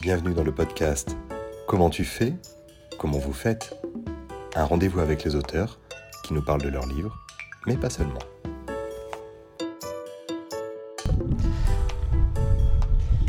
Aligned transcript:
Bienvenue 0.00 0.32
dans 0.32 0.44
le 0.44 0.54
podcast 0.54 1.16
Comment 1.66 1.90
tu 1.90 2.04
fais 2.04 2.32
Comment 3.00 3.18
vous 3.18 3.32
faites 3.32 3.74
Un 4.54 4.62
rendez-vous 4.62 5.00
avec 5.00 5.24
les 5.24 5.34
auteurs 5.34 5.80
qui 6.22 6.34
nous 6.34 6.42
parlent 6.42 6.62
de 6.62 6.68
leurs 6.68 6.86
livres, 6.86 7.18
mais 7.66 7.76
pas 7.76 7.90
seulement. 7.90 8.20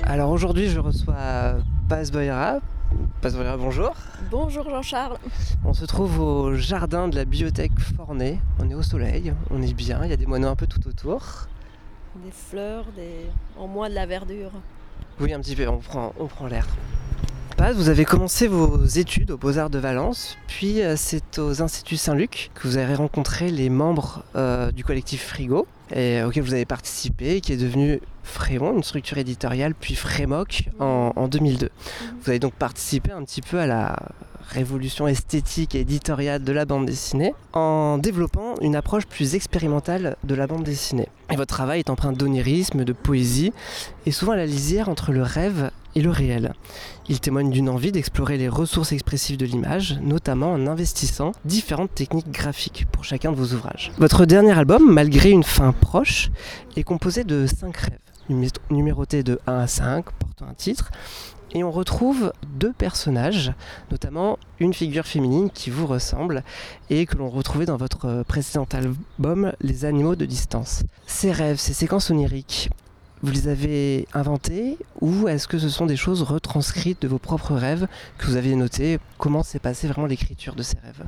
Alors 0.04 0.30
aujourd'hui, 0.30 0.70
je 0.70 0.80
reçois 0.80 1.56
Paz 1.88 2.12
Boyra. 2.12 2.60
Paz 3.22 3.36
Boyra, 3.36 3.58
bonjour. 3.58 3.96
Bonjour 4.30 4.70
Jean-Charles. 4.70 5.18
On 5.66 5.74
se 5.74 5.86
trouve 5.86 6.20
au 6.20 6.54
jardin 6.54 7.08
de 7.08 7.16
la 7.16 7.26
bibliothèque 7.26 7.80
Fornay. 7.98 8.38
On 8.60 8.70
est 8.70 8.76
au 8.76 8.84
soleil, 8.84 9.34
on 9.50 9.60
est 9.64 9.74
bien, 9.74 10.04
il 10.04 10.12
y 10.12 10.14
a 10.14 10.18
des 10.18 10.28
moineaux 10.28 10.50
un 10.50 10.56
peu 10.56 10.68
tout 10.68 10.88
autour. 10.88 11.48
Des 12.24 12.32
fleurs, 12.32 12.86
des... 12.96 13.26
au 13.60 13.66
moins 13.66 13.90
de 13.90 13.96
la 13.96 14.06
verdure. 14.06 14.52
Oui, 15.22 15.34
un 15.34 15.42
petit 15.42 15.56
peu, 15.56 15.68
on 15.68 15.80
prend, 15.80 16.14
on 16.18 16.28
prend 16.28 16.48
l'air. 16.48 16.66
Paz, 17.58 17.76
vous 17.76 17.90
avez 17.90 18.06
commencé 18.06 18.48
vos 18.48 18.86
études 18.86 19.32
aux 19.32 19.38
Beaux-Arts 19.38 19.70
de 19.70 19.80
Valence, 19.80 20.38
puis 20.48 20.82
euh, 20.82 20.96
c'est 20.96 21.40
aux 21.40 21.62
Instituts 21.62 21.98
Saint-Luc 21.98 22.52
que 22.56 22.66
vous 22.66 22.78
avez 22.78 22.96
rencontré 22.96 23.52
les 23.52 23.70
membres 23.70 24.24
euh, 24.38 24.72
du 24.72 24.86
collectif 24.86 25.28
Frigo, 25.28 25.68
et, 25.92 26.22
euh, 26.22 26.28
auquel 26.30 26.44
vous 26.44 26.54
avez 26.54 26.64
participé, 26.64 27.42
qui 27.42 27.52
est 27.52 27.58
devenu 27.58 28.00
Fréon, 28.24 28.78
une 28.78 28.84
structure 28.84 29.18
éditoriale, 29.18 29.74
puis 29.76 29.96
Frémoc 29.96 30.70
en, 30.80 31.12
en 31.14 31.28
2002. 31.28 31.70
Vous 32.22 32.30
avez 32.30 32.40
donc 32.40 32.54
participé 32.54 33.12
un 33.12 33.24
petit 33.26 33.42
peu 33.42 33.60
à 33.60 33.68
la 33.68 33.98
révolution 34.50 35.08
esthétique 35.08 35.76
et 35.76 35.82
éditoriale 35.82 36.44
de 36.44 36.52
la 36.52 36.66
bande 36.66 36.86
dessinée 36.86 37.34
en 37.54 37.98
développant 37.98 38.56
une 38.62 38.76
approche 38.76 39.06
plus 39.06 39.36
expérimentale 39.36 40.16
de 40.24 40.36
la 40.36 40.48
bande 40.48 40.64
dessinée. 40.64 41.08
Votre 41.30 41.46
travail 41.46 41.80
est 41.80 41.90
empreint 41.90 42.12
d'onirisme, 42.12 42.84
de 42.84 42.94
poésie 42.94 43.54
et 44.06 44.12
souvent 44.12 44.34
à 44.34 44.38
la 44.38 44.46
lisière 44.46 44.90
entre 44.90 45.12
le 45.12 45.22
rêve 45.24 45.72
et 45.96 46.02
le 46.02 46.10
réel. 46.12 46.54
Il 47.08 47.20
témoigne 47.20 47.50
d'une 47.50 47.70
envie 47.70 47.92
d'explorer 47.92 48.38
les 48.38 48.50
ressources 48.50 48.92
expressives 48.92 49.38
de 49.38 49.46
l'image, 49.46 49.98
notamment 50.02 50.52
en 50.54 50.68
investissant 50.68 51.32
différentes 51.46 51.94
techniques 51.96 52.32
graphiques 52.32 52.86
pour 52.92 53.04
chacun 53.04 53.32
de 53.32 53.38
vos 53.38 53.54
ouvrages. 53.56 53.92
Votre 53.98 54.26
dernier 54.26 54.52
album, 54.58 54.92
malgré 54.92 55.30
une 55.32 55.44
fin 55.44 55.72
proche, 55.72 56.30
est 56.78 56.84
composé 56.84 57.24
de 57.24 57.48
5 57.48 57.76
rêves, 57.78 58.00
numé- 58.30 58.52
numérotés 58.70 59.24
de 59.24 59.40
1 59.48 59.58
à 59.60 59.68
5, 59.68 60.06
portant 60.20 60.46
un 60.48 60.54
titre, 60.54 60.92
et 61.54 61.64
on 61.64 61.72
retrouve 61.72 62.32
deux 62.56 62.74
personnages, 62.74 63.54
notamment 63.92 64.38
une 64.60 64.74
figure 64.74 65.06
féminine 65.06 65.50
qui 65.50 65.70
vous 65.70 65.88
ressemble 65.88 66.44
et 66.90 67.06
que 67.06 67.16
l'on 67.18 67.30
retrouvait 67.30 67.66
dans 67.66 67.78
votre 67.78 68.06
euh, 68.06 68.24
précédent 68.24 68.68
album 68.74 69.54
Les 69.62 69.86
animaux 69.86 70.16
de 70.16 70.26
distance. 70.26 70.84
Ces 71.08 71.32
rêves, 71.32 71.58
ces 71.60 71.74
séquences 71.74 72.10
oniriques, 72.12 72.70
vous 73.22 73.32
les 73.32 73.48
avez 73.48 74.08
inventées 74.14 74.78
ou 75.02 75.28
est-ce 75.28 75.48
que 75.48 75.60
ce 75.60 75.70
sont 75.70 75.86
des 75.86 75.98
choses 75.98 76.22
retranscrites 76.22 77.02
de 77.02 77.08
vos 77.08 77.20
propres 77.20 77.56
rêves 77.56 77.88
que 78.18 78.28
vous 78.28 78.36
aviez 78.38 78.56
notées? 78.56 79.00
Comment 79.18 79.44
s'est 79.44 79.60
passée 79.60 79.88
vraiment 79.88 80.08
l'écriture 80.08 80.56
de 80.56 80.64
ces 80.64 80.78
rêves? 80.80 81.04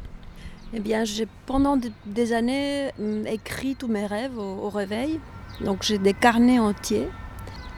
Eh 0.73 0.79
bien, 0.79 1.03
j'ai 1.03 1.27
pendant 1.45 1.77
de- 1.77 1.91
des 2.05 2.33
années 2.33 2.91
hum, 2.99 3.27
écrit 3.27 3.75
tous 3.75 3.87
mes 3.87 4.05
rêves 4.05 4.37
au, 4.37 4.65
au 4.65 4.69
réveil. 4.69 5.19
Donc 5.63 5.83
j'ai 5.83 5.97
des 5.99 6.13
carnets 6.13 6.59
entiers. 6.59 7.07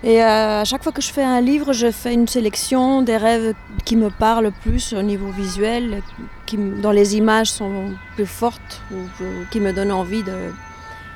Et 0.04 0.22
euh, 0.22 0.62
à 0.62 0.66
chaque 0.66 0.84
fois 0.84 0.92
que 0.92 1.02
je 1.02 1.14
fais 1.14 1.24
un 1.24 1.40
livre, 1.40 1.72
je 1.72 1.90
fais 1.90 2.14
une 2.14 2.28
sélection 2.28 3.04
des 3.04 3.16
rêves 3.16 3.54
qui 3.86 3.96
me 3.96 4.10
parlent 4.10 4.52
plus 4.52 4.92
au 4.92 5.02
niveau 5.02 5.32
visuel, 5.32 6.02
qui, 6.46 6.58
dont 6.58 6.92
les 6.92 7.16
images 7.16 7.50
sont 7.50 7.94
plus 8.16 8.26
fortes, 8.26 8.82
ou, 8.92 8.98
qui 9.50 9.62
me 9.62 9.72
donnent 9.72 9.94
envie 9.94 10.24
de, 10.24 10.52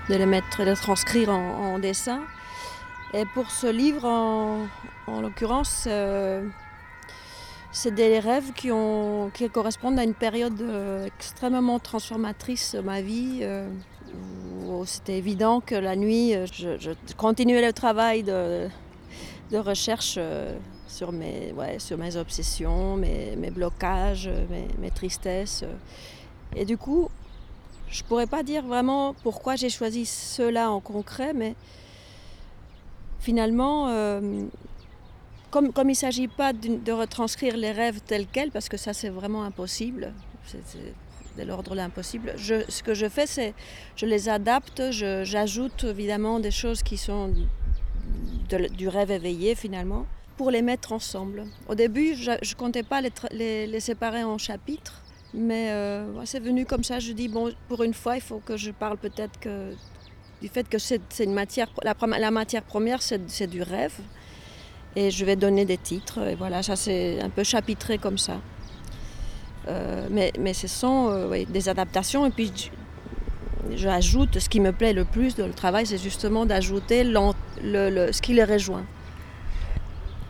les 0.07 0.25
mettre, 0.25 0.59
de 0.59 0.69
les 0.69 0.75
transcrire 0.75 1.29
en, 1.29 1.79
dessin. 1.79 2.21
Et 3.13 3.25
pour 3.33 3.51
ce 3.51 3.67
livre, 3.67 4.05
en, 4.05 4.67
en 5.07 5.19
l'occurrence, 5.19 5.85
euh, 5.87 6.47
c'est 7.73 7.93
des 7.93 8.19
rêves 8.19 8.53
qui, 8.55 8.69
correspondent 9.49 9.99
à 9.99 10.03
une 10.05 10.13
période 10.13 10.61
euh, 10.61 11.07
extrêmement 11.07 11.79
transformatrice 11.79 12.75
de 12.75 12.79
ma 12.79 13.01
vie, 13.01 13.45
c'était 14.85 15.17
évident 15.17 15.59
que 15.59 15.75
la 15.75 15.95
nuit, 15.95 16.33
je 16.53 16.91
continuais 17.17 17.65
le 17.65 17.73
travail 17.73 18.23
de, 18.23 18.69
de 19.51 19.57
recherche 19.57 20.15
euh, 20.17 20.57
sur, 20.87 21.11
mes, 21.11 21.51
ouais, 21.53 21.79
sur 21.79 21.97
mes 21.97 22.15
obsessions, 22.17 22.95
mes, 22.97 23.35
mes 23.35 23.51
blocages, 23.51 24.27
euh, 24.27 24.45
mes, 24.49 24.67
mes 24.79 24.91
tristesses. 24.91 25.63
euh. 25.63 25.73
Et 26.55 26.65
du 26.65 26.77
coup, 26.77 27.09
je 27.89 28.03
ne 28.03 28.07
pourrais 28.07 28.27
pas 28.27 28.43
dire 28.43 28.63
vraiment 28.63 29.13
pourquoi 29.23 29.55
j'ai 29.55 29.69
choisi 29.69 30.05
ceux-là 30.05 30.69
en 30.71 30.79
concret, 30.81 31.33
mais 31.33 31.55
finalement, 33.19 33.87
comme, 35.51 35.71
comme 35.73 35.87
il 35.89 35.93
ne 35.93 35.97
s'agit 35.97 36.27
pas 36.27 36.53
d'une- 36.53 36.81
de 36.83 36.91
retranscrire 36.91 37.57
les 37.57 37.71
rêves 37.71 37.99
tels 38.05 38.27
quels, 38.27 38.51
parce 38.51 38.69
que 38.69 38.77
ça 38.77 38.93
c'est 38.93 39.09
vraiment 39.09 39.43
impossible, 39.43 40.13
c'est 40.45 40.59
de 41.37 41.43
l'ordre 41.43 41.71
de 41.71 41.75
l'impossible, 41.77 42.33
ce 42.37 42.83
que 42.83 42.93
je 42.93 43.07
fais 43.09 43.27
c'est 43.27 43.53
je 43.95 44.05
les 44.05 44.27
adapte, 44.29 44.81
j'ajoute 44.91 45.83
évidemment 45.85 46.39
des 46.39 46.51
choses 46.51 46.83
qui 46.83 46.97
sont 46.97 47.33
du 48.77 48.87
rêve 48.87 49.11
éveillé 49.11 49.55
finalement, 49.55 50.05
pour 50.37 50.51
les 50.51 50.61
mettre 50.61 50.91
ensemble. 50.93 51.45
Au 51.67 51.75
début, 51.75 52.15
je 52.15 52.31
ne 52.31 52.55
comptais 52.57 52.83
pas 52.83 53.01
les, 53.01 53.67
les- 53.67 53.79
séparer 53.79 54.23
en 54.23 54.37
chapitres, 54.37 55.01
mais 55.33 55.71
euh, 55.71 56.25
c'est 56.25 56.39
venu 56.39 56.65
comme 56.65 56.83
ça, 56.83 56.99
je 56.99 57.11
dis, 57.11 57.27
bon, 57.27 57.51
pour 57.67 57.83
une 57.83 57.93
fois, 57.93 58.15
il 58.15 58.21
faut 58.21 58.39
que 58.45 58.55
je 58.57 58.71
parle 58.71 58.97
peut-être 58.97 59.39
que 59.39 59.73
du 60.41 60.47
fait 60.47 60.69
que 60.69 60.77
c'est 60.77 61.01
une 61.19 61.33
matière, 61.33 61.67
la, 61.83 61.95
la 62.19 62.31
matière 62.31 62.61
première, 62.63 63.01
c'est 63.01 63.47
du 63.47 63.61
rêve. 63.63 63.95
Et 64.95 65.11
je 65.11 65.25
vais 65.25 65.35
donner 65.35 65.65
des 65.65 65.77
titres. 65.77 66.19
Et 66.27 66.35
voilà, 66.35 66.63
ça 66.63 66.75
c'est 66.75 67.21
un 67.21 67.29
peu 67.29 67.43
chapitré 67.43 67.99
comme 67.99 68.17
ça. 68.17 68.39
Euh, 69.67 70.07
mais, 70.09 70.31
mais 70.39 70.53
ce 70.53 70.67
sont 70.67 71.09
euh, 71.11 71.43
des 71.47 71.69
adaptations. 71.69 72.25
Et 72.25 72.31
puis 72.31 72.51
j'ajoute, 73.75 74.39
ce 74.39 74.49
qui 74.49 74.59
me 74.59 74.71
plaît 74.71 74.93
le 74.93 75.05
plus 75.05 75.35
dans 75.35 75.47
le 75.47 75.53
travail, 75.53 75.85
c'est 75.85 75.97
justement 76.01 76.45
d'ajouter 76.45 77.03
l'en- 77.03 77.33
le- 77.63 77.89
le- 77.89 78.11
ce 78.13 78.21
qui 78.21 78.33
les 78.33 78.43
rejoint. 78.43 78.83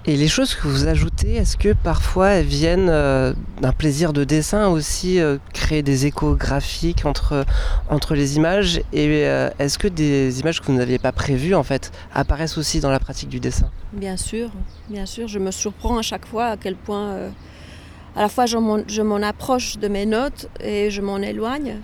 Et 0.09 0.16
les 0.16 0.30
choses 0.30 0.56
que 0.56 0.70
vous 0.70 0.88
ajoutez, 0.88 1.36
est-ce 1.36 1.58
que 1.58 1.74
parfois 1.74 2.30
elles 2.30 2.46
viennent 2.46 2.88
euh, 2.90 3.34
d'un 3.62 3.74
plaisir 3.74 4.14
de 4.14 4.24
dessin 4.24 4.70
aussi, 4.70 5.20
euh, 5.20 5.38
créer 5.53 5.81
des 5.84 6.06
échos 6.06 6.34
graphiques 6.36 7.06
entre, 7.06 7.46
entre 7.90 8.16
les 8.16 8.38
images 8.38 8.78
Et 8.94 9.25
euh, 9.25 9.50
est-ce 9.59 9.78
que 9.78 9.90
des 9.90 10.40
images 10.40 10.62
que 10.62 10.68
vous 10.68 10.78
n'aviez 10.78 10.98
pas 10.98 11.12
prévues 11.12 11.56
en 11.56 11.64
fait 11.64 11.92
apparaissent 12.14 12.58
aussi 12.58 12.80
dans 12.80 12.90
la 12.90 13.00
pratique 13.02 13.28
du 13.28 13.42
dessin? 13.42 13.69
Bien 13.92 14.16
sûr, 14.16 14.50
bien 14.90 15.06
sûr, 15.06 15.28
je 15.28 15.40
me 15.40 15.52
surprends 15.52 15.98
à 15.98 16.02
chaque 16.04 16.25
fois 16.25 16.46
à 16.46 16.58
quel 16.58 16.75
point, 16.78 17.16
à 18.16 18.22
la 18.22 18.30
fois 18.30 18.46
je 18.46 19.02
m'en 19.02 19.22
approche 19.24 19.78
de 19.78 19.90
mes 19.90 20.06
notes 20.06 20.48
et 20.62 20.90
je 20.90 21.02
m'en 21.02 21.18
éloigne. 21.18 21.81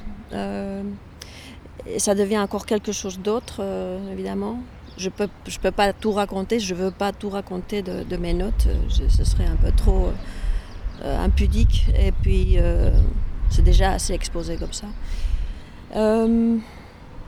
Et 1.85 1.99
ça 1.99 2.15
devient 2.15 2.39
encore 2.39 2.65
quelque 2.65 2.91
chose 2.91 3.19
d'autre, 3.19 3.57
euh, 3.59 4.11
évidemment. 4.11 4.59
Je 4.97 5.09
peux, 5.09 5.27
je 5.47 5.59
peux 5.59 5.71
pas 5.71 5.91
tout 5.91 6.11
raconter, 6.11 6.59
je 6.59 6.75
veux 6.75 6.91
pas 6.91 7.11
tout 7.11 7.29
raconter 7.29 7.81
de, 7.81 8.17
mes 8.17 8.33
notes, 8.33 8.67
ce 8.89 9.23
serait 9.23 9.47
un 9.47 9.55
peu 9.55 9.71
trop 9.71 10.09
euh, 11.03 11.25
impudique. 11.25 11.87
Et 11.99 12.11
puis, 12.11 12.57
euh, 12.59 12.91
c'est 13.49 13.63
déjà 13.63 13.93
assez 13.93 14.13
exposé 14.13 14.55
comme 14.55 14.73
ça. 14.73 14.87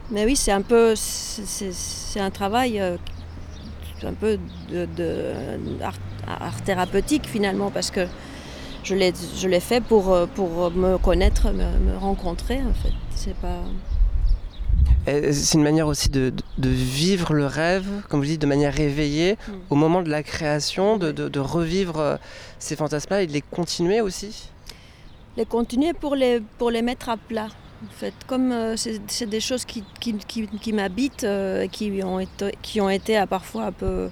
Mais 0.08 0.24
oui, 0.24 0.36
c'est 0.36 0.52
un 0.52 0.62
peu, 0.62 0.94
c'est, 0.94 2.20
un 2.20 2.30
travail 2.30 2.78
un 2.78 4.12
peu 4.12 4.38
de, 4.70 5.34
art, 5.82 6.62
thérapeutique 6.64 7.26
finalement 7.26 7.72
parce 7.72 7.90
que 7.90 8.06
je 8.84 8.94
l'ai, 8.94 9.60
fait 9.60 9.80
pour, 9.80 10.16
pour 10.36 10.70
me 10.70 10.96
connaître, 10.98 11.50
me, 11.50 11.92
me 11.92 11.98
rencontrer 11.98 12.58
en 12.58 12.74
fait. 12.74 12.92
C'est 13.16 13.34
pas... 13.34 13.62
Et 15.06 15.32
C'est 15.32 15.54
une 15.58 15.62
manière 15.64 15.86
aussi 15.86 16.08
de, 16.08 16.32
vivre 16.68 17.32
le 17.32 17.46
rêve, 17.46 17.86
comme 18.08 18.20
vous 18.20 18.26
dites, 18.26 18.40
de 18.40 18.46
manière 18.46 18.78
éveillée 18.80 19.34
Mm. 19.48 19.52
au 19.70 19.74
moment 19.76 20.02
de 20.02 20.10
la 20.10 20.22
création, 20.22 20.96
de, 20.96 21.12
de- 21.12 21.28
de 21.28 21.40
revivre 21.40 21.98
euh, 21.98 22.16
ces 22.58 22.74
fantasmes-là 22.76 23.22
et 23.22 23.26
de 23.26 23.32
les 23.32 23.40
continuer 23.42 24.00
aussi 24.00 24.50
Les 25.36 25.44
continuer 25.46 25.92
pour 25.92 26.14
les, 26.16 26.40
pour 26.58 26.70
les 26.70 26.82
mettre 26.82 27.08
à 27.08 27.16
plat. 27.16 27.48
En 27.84 27.92
fait, 28.00 28.14
comme 28.26 28.52
euh, 28.52 28.74
c'est, 28.76 29.26
des 29.26 29.40
choses 29.40 29.64
qui, 29.66 29.84
qui, 30.00 30.14
qui, 30.14 30.46
qui 30.48 30.72
m'habitent, 30.72 31.24
euh, 31.24 31.66
qui, 31.68 32.00
ont 32.02 32.18
été, 32.18 32.52
qui 32.62 32.80
ont 32.80 32.88
été 32.90 33.16
à 33.18 33.26
parfois 33.26 33.66
un 33.66 33.72
peu 33.72 34.08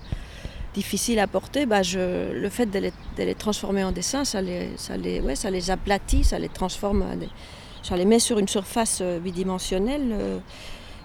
difficiles 0.74 1.18
à 1.18 1.26
porter, 1.26 1.66
bah 1.66 1.82
je, 1.82 2.32
le 2.32 2.48
fait 2.50 2.66
de 2.66 2.78
les, 2.78 2.90
de 3.16 3.22
les 3.22 3.34
transformer 3.34 3.82
en 3.84 3.92
dessin, 3.92 4.24
ça 4.24 4.42
les, 4.42 4.70
ça, 4.76 4.96
les, 4.96 5.20
ouais, 5.20 5.34
ça 5.36 5.48
les 5.50 5.70
aplatit, 5.70 6.24
ça 6.24 6.38
les 6.38 6.48
transforme, 6.50 7.04
des- 7.16 7.28
ça 7.84 7.96
les 7.96 8.06
met 8.06 8.18
sur 8.18 8.38
une 8.38 8.48
surface 8.48 8.98
euh, 9.02 9.20
bidimensionnelle. 9.20 10.08
euh, 10.12 10.38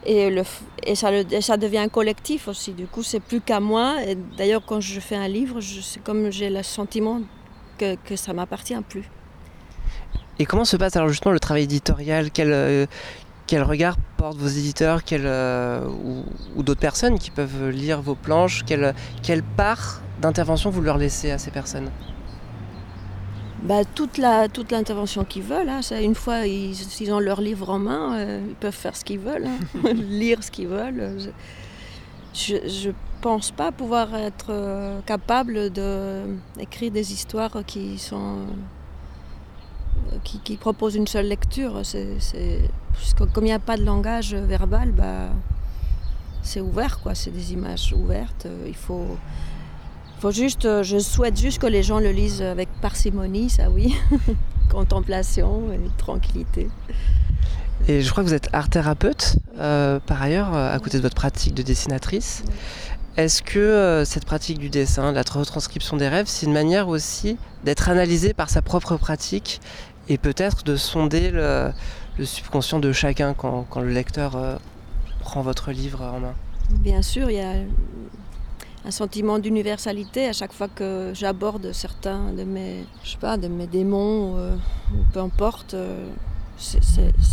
et, 0.06 0.96
ça 0.96 1.58
devient 1.58 1.80
un 1.80 1.90
collectif 1.90 2.48
aussi. 2.48 2.72
Du 2.72 2.88
coup, 2.88 3.04
c'est 3.04 3.20
plus 3.20 3.42
qu'à 3.42 3.60
moi. 3.60 3.98
D'ailleurs, 4.38 4.64
quand 4.66 4.80
je 4.80 5.00
fais 5.02 5.18
un 5.18 5.28
livre, 5.28 5.60
c'est 5.60 6.02
comme 6.02 6.32
j'ai 6.32 6.50
le 6.50 6.64
sentiment 6.64 7.22
que, 7.78 7.96
que 7.96 8.16
ça 8.16 8.32
m'appartient 8.32 8.80
plus. 8.88 9.04
Et 10.40 10.46
comment 10.46 10.64
se 10.64 10.78
passe 10.78 10.96
alors 10.96 11.10
justement 11.10 11.34
le 11.34 11.40
travail 11.42 11.64
éditorial? 11.64 12.32
Quel, 12.32 12.54
euh, 12.54 12.86
regard 13.52 13.98
portent 14.16 14.38
vos 14.38 14.48
éditeurs? 14.48 15.04
Quel, 15.04 15.28
ou, 16.56 16.64
d'autres 16.64 16.80
personnes 16.80 17.20
qui 17.20 17.30
peuvent 17.30 17.68
lire 17.68 18.02
vos 18.02 18.16
planches? 18.16 18.64
Quelle 18.64 19.44
part 19.58 20.02
d'intervention 20.22 20.70
vous 20.70 20.82
leur 20.82 20.98
laissez 20.98 21.30
à 21.32 21.38
ces 21.38 21.52
personnes? 21.52 21.92
Bah, 23.64 23.84
toute 23.84 24.18
la 24.18 24.48
toute 24.48 24.72
l'intervention 24.72 25.26
qu'ils 25.26 25.44
veulent. 25.44 25.70
Hein. 25.70 25.82
une 26.02 26.16
fois 26.16 26.46
ils, 26.48 26.74
ils, 27.02 27.14
ont 27.14 27.20
leur 27.20 27.42
livre 27.42 27.70
en 27.70 27.80
main, 27.80 28.18
euh, 28.18 28.42
ils 28.48 28.56
peuvent 28.56 28.74
faire 28.74 28.96
ce 28.96 29.04
qu'ils 29.04 29.20
veulent, 29.20 29.48
hein. 29.48 29.94
lire 29.94 30.44
ce 30.44 30.52
qu'ils 30.52 30.68
veulent. 30.68 31.18
Je 32.34 32.56
ne 32.90 32.94
pense 33.22 33.52
pas 33.52 33.72
pouvoir 33.72 34.16
être 34.16 34.48
euh, 34.50 35.02
capable 35.02 35.72
d'écrire 35.72 36.92
des 36.92 37.12
histoires 37.12 37.64
qui 37.66 37.98
sont 37.98 38.38
euh, 40.14 40.18
qui, 40.24 40.40
qui, 40.40 40.56
proposent 40.56 40.96
une 40.96 41.08
seule 41.08 41.28
lecture. 41.28 41.82
C'est, 41.84 42.62
comme 43.34 43.44
il 43.44 43.48
n'y 43.48 43.52
a 43.52 43.60
pas 43.60 43.78
de 43.78 43.84
langage 43.84 44.36
verbal, 44.36 44.92
bah, 44.92 45.30
c'est 46.44 46.62
ouvert, 46.62 47.00
quoi. 47.02 47.14
C'est 47.14 47.32
des 47.32 47.52
images 47.54 47.94
ouvertes. 47.94 48.48
Il 48.66 48.76
faut 48.76 49.18
faut 50.20 50.32
juste, 50.32 50.66
euh, 50.66 50.84
je 50.84 50.98
souhaite 50.98 51.40
juste 51.40 51.60
que 51.60 51.68
les 51.68 51.82
gens 51.82 52.00
le 52.00 52.12
lisent 52.12 52.42
avec 52.42 52.68
parcimonie, 52.82 53.50
ça 53.50 53.70
oui. 53.70 53.96
Contemplation 54.70 55.72
et 55.72 55.80
tranquillité. 55.98 56.70
Et 57.88 58.02
je 58.02 58.12
crois 58.12 58.24
que 58.24 58.30
vous 58.30 58.36
êtes 58.36 58.50
art 58.54 58.70
thérapeute, 58.70 59.38
euh, 59.58 60.00
par 60.06 60.22
ailleurs, 60.22 60.54
euh, 60.54 60.76
à 60.76 60.80
côté 60.80 60.98
de 60.98 61.02
votre 61.02 61.16
pratique 61.16 61.56
de 61.56 61.64
dessinatrice. 61.64 62.44
Est-ce 63.18 63.42
que 63.42 64.04
cette 64.06 64.26
pratique 64.26 64.60
du 64.60 64.70
dessin, 64.70 65.12
de 65.12 65.16
la 65.16 65.24
retranscription 65.24 65.98
des 65.98 66.08
rêves, 66.08 66.28
c'est 66.28 66.46
une 66.46 66.54
manière 66.54 66.88
aussi 66.88 67.38
d'être 67.66 67.90
analysé 67.90 68.34
par 68.34 68.50
sa 68.50 68.62
propre 68.62 68.96
pratique 68.96 69.60
et 70.08 70.18
peut-être 70.18 70.64
de 70.64 70.78
sonder 70.78 71.32
le, 71.32 71.74
subconscient 72.24 72.80
de 72.80 72.94
chacun 72.94 73.34
quand, 73.34 73.66
quand 73.70 73.82
le 73.82 73.90
lecteur 73.90 74.60
prend 75.20 75.42
votre 75.42 75.72
livre 75.72 76.02
en 76.02 76.20
main? 76.22 76.34
Bien 76.70 77.02
sûr, 77.02 77.30
il 77.30 77.38
y 77.38 77.42
a 77.42 77.56
un 78.86 78.92
sentiment 78.92 79.40
d'universalité 79.40 80.28
à 80.28 80.34
chaque 80.34 80.54
fois 80.54 80.68
que 80.68 81.12
j'aborde 81.14 81.72
certains 81.74 82.32
de 82.32 82.44
mes, 82.44 82.86
je 83.04 83.12
sais 83.12 83.18
pas, 83.18 83.38
de 83.38 83.48
mes 83.48 83.68
démons, 83.68 84.38
euh, 84.38 84.56
ou 84.94 85.04
peu 85.12 85.20
importe. 85.20 85.74
Euh, 85.74 86.08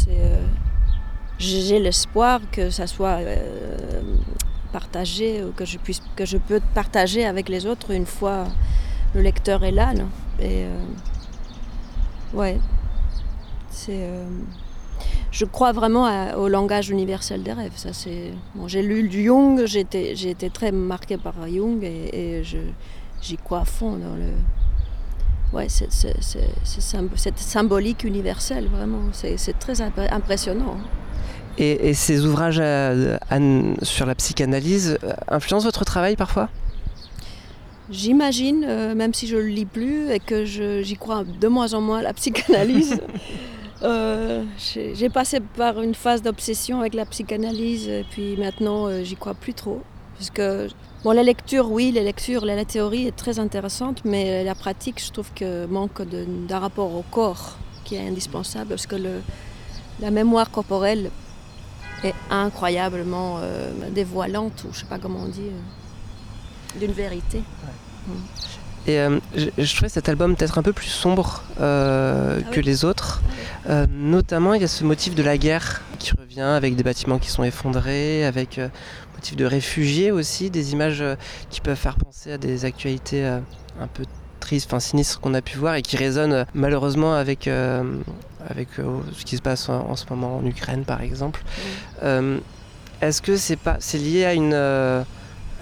euh, 0.09 0.47
j'ai 1.39 1.79
l'espoir 1.79 2.41
que 2.51 2.71
ça 2.71 2.87
soit 2.87 3.19
partagé, 4.73 5.45
ou 5.45 5.53
que 5.53 5.65
je 5.65 5.79
puisse, 5.79 6.01
que 6.15 6.25
je 6.25 6.39
peux 6.39 6.61
partager 6.75 7.25
avec 7.27 7.49
les 7.49 7.67
autres 7.67 7.91
une 7.91 8.07
fois 8.07 8.47
le 9.15 9.21
lecteur 9.21 9.65
est 9.65 9.73
là. 9.73 9.93
Et 10.41 10.65
ouais, 12.33 12.59
c'est 13.71 14.09
je 15.31 15.45
crois 15.45 15.73
vraiment 15.73 16.35
au 16.37 16.49
langage 16.49 16.91
universel 16.91 17.43
des 17.43 17.53
rêves. 17.53 17.77
Ça, 17.77 17.93
c'est... 17.93 18.33
Bon, 18.55 18.69
j'ai 18.69 18.83
lu 18.83 19.09
du 19.09 19.25
Jung, 19.25 19.67
j'ai 19.67 19.81
été, 19.81 20.17
j'ai 20.17 20.31
été 20.31 20.51
très 20.51 20.73
marquée 20.73 21.19
par 21.19 21.35
Jung 21.49 21.83
et, 21.83 22.43
je, 22.43 22.59
j'y 23.21 23.37
crois 23.37 23.61
à 23.61 23.65
fond 23.65 23.93
dans 23.93 24.15
le. 24.15 24.33
Ouais, 25.53 25.69
c'est, 25.69 25.89
cette 25.91 27.39
symbolique 27.39 28.05
universelle, 28.05 28.67
vraiment. 28.67 29.03
C'est, 29.13 29.59
très 29.59 29.81
impressionnant. 29.81 30.79
Et, 31.59 31.95
ces 31.95 32.27
ouvrages 32.27 32.63
sur 33.83 34.07
la 34.07 34.15
psychanalyse 34.15 34.99
euh, 35.05 35.13
influencent 35.29 35.65
votre 35.65 35.85
travail 35.85 36.17
parfois? 36.17 36.49
J'imagine, 37.89 38.65
euh, 38.67 38.95
même 38.95 39.15
si 39.15 39.29
je 39.29 39.37
ne 39.37 39.43
le 39.43 39.49
lis 39.49 39.65
plus 39.65 40.11
et 40.11 40.19
que 40.19 40.45
j'y 40.45 40.97
crois 40.97 41.23
de 41.25 41.49
moins 41.49 41.73
en 41.73 41.81
moins 41.81 41.99
à 41.99 42.03
la 42.03 42.13
psychanalyse, 42.13 43.01
Euh, 43.83 44.45
j'ai 44.59 45.09
passé 45.11 45.41
par 45.41 45.81
une 45.83 45.95
phase 45.95 46.23
d'obsession 46.23 46.81
avec 46.81 46.95
la 46.95 47.05
psychanalyse, 47.05 47.89
et 47.89 48.05
puis 48.09 48.37
maintenant 48.37 48.87
euh, 48.87 49.03
j'y 49.03 49.17
crois 49.17 49.35
plus 49.35 49.55
trop. 49.55 49.83
Parce 50.17 50.31
que 50.31 50.69
bon, 51.05 51.13
la 51.13 51.23
lecture, 51.23 51.71
oui, 51.71 51.93
les 51.93 52.03
lectures, 52.03 52.45
la, 52.47 52.65
théorie 52.65 53.07
est 53.07 53.17
très 53.17 53.39
intéressante, 53.39 54.03
mais 54.05 54.45
la 54.45 54.55
pratique, 54.55 55.03
je 55.05 55.13
trouve 55.13 55.31
que 55.35 55.67
manque 55.67 56.01
d'un 56.03 56.59
rapport 56.59 56.95
au 56.95 57.05
corps 57.11 57.59
qui 57.85 57.97
est 57.97 58.09
indispensable, 58.09 58.71
parce 58.71 58.87
que 58.87 58.97
le, 58.97 59.21
la 60.01 60.11
mémoire 60.11 60.51
corporelle 60.51 61.11
est 62.03 62.15
incroyablement 62.31 63.39
euh, 63.41 63.91
dévoilante, 63.91 64.65
ou 64.65 64.73
je 64.73 64.81
sais 64.81 64.87
pas 64.87 64.99
comment 64.99 65.21
on 65.25 65.29
dit, 65.29 65.51
d'une 66.79 66.93
vérité. 66.93 67.43
Mm. 68.07 68.13
Et 68.87 69.01
euh, 69.01 69.19
je, 69.35 69.75
trouvais 69.75 69.89
cet 69.89 70.09
album 70.09 70.37
peut-être 70.37 70.59
un 70.59 70.63
peu 70.63 70.73
plus 70.73 70.87
sombre 70.87 71.43
euh, 71.61 72.41
ah 72.41 72.51
que 72.53 72.61
les 72.61 72.85
autres. 72.85 73.21
Euh, 73.69 73.87
notamment, 73.91 74.55
il 74.55 74.61
y 74.61 74.65
a 74.65 74.69
ce 74.69 74.85
motif 74.85 75.17
de 75.17 75.25
la 75.25 75.39
guerre 75.39 75.83
qui 75.99 76.13
revient 76.13 76.41
avec 76.41 76.77
des 76.77 76.85
bâtiments 76.85 77.19
qui 77.19 77.31
sont 77.31 77.43
effondrés, 77.43 78.25
avec 78.25 78.61
motif 79.15 79.35
de 79.35 79.45
réfugiés 79.45 80.13
aussi, 80.13 80.51
des 80.51 80.73
images 80.73 81.03
qui 81.51 81.61
peuvent 81.61 81.77
faire 81.77 81.97
penser 81.97 82.33
à 82.33 82.39
des 82.39 82.65
actualités 82.65 83.25
un 83.25 83.87
peu 83.93 84.05
tristes, 84.39 84.67
enfin 84.69 84.79
sinistres 84.79 85.21
qu'on 85.21 85.35
a 85.35 85.43
pu 85.43 85.59
voir 85.59 85.75
et 85.75 85.83
qui 85.83 85.97
résonnent 85.97 86.47
malheureusement 86.55 87.15
avec, 87.15 87.49
avec 87.49 88.69
ce 88.77 89.25
qui 89.25 89.37
se 89.37 89.43
passe 89.43 89.69
en, 89.69 89.97
ce 89.97 90.05
moment 90.11 90.37
en 90.37 90.47
Ukraine 90.47 90.85
par 90.85 91.01
exemple. 91.01 91.43
Est-ce 93.01 93.21
que 93.21 93.37
c'est 93.37 93.57
pas 93.57 93.79
c'est 93.81 93.99
lié 93.99 94.25
à 94.25 94.35
une 94.35 94.55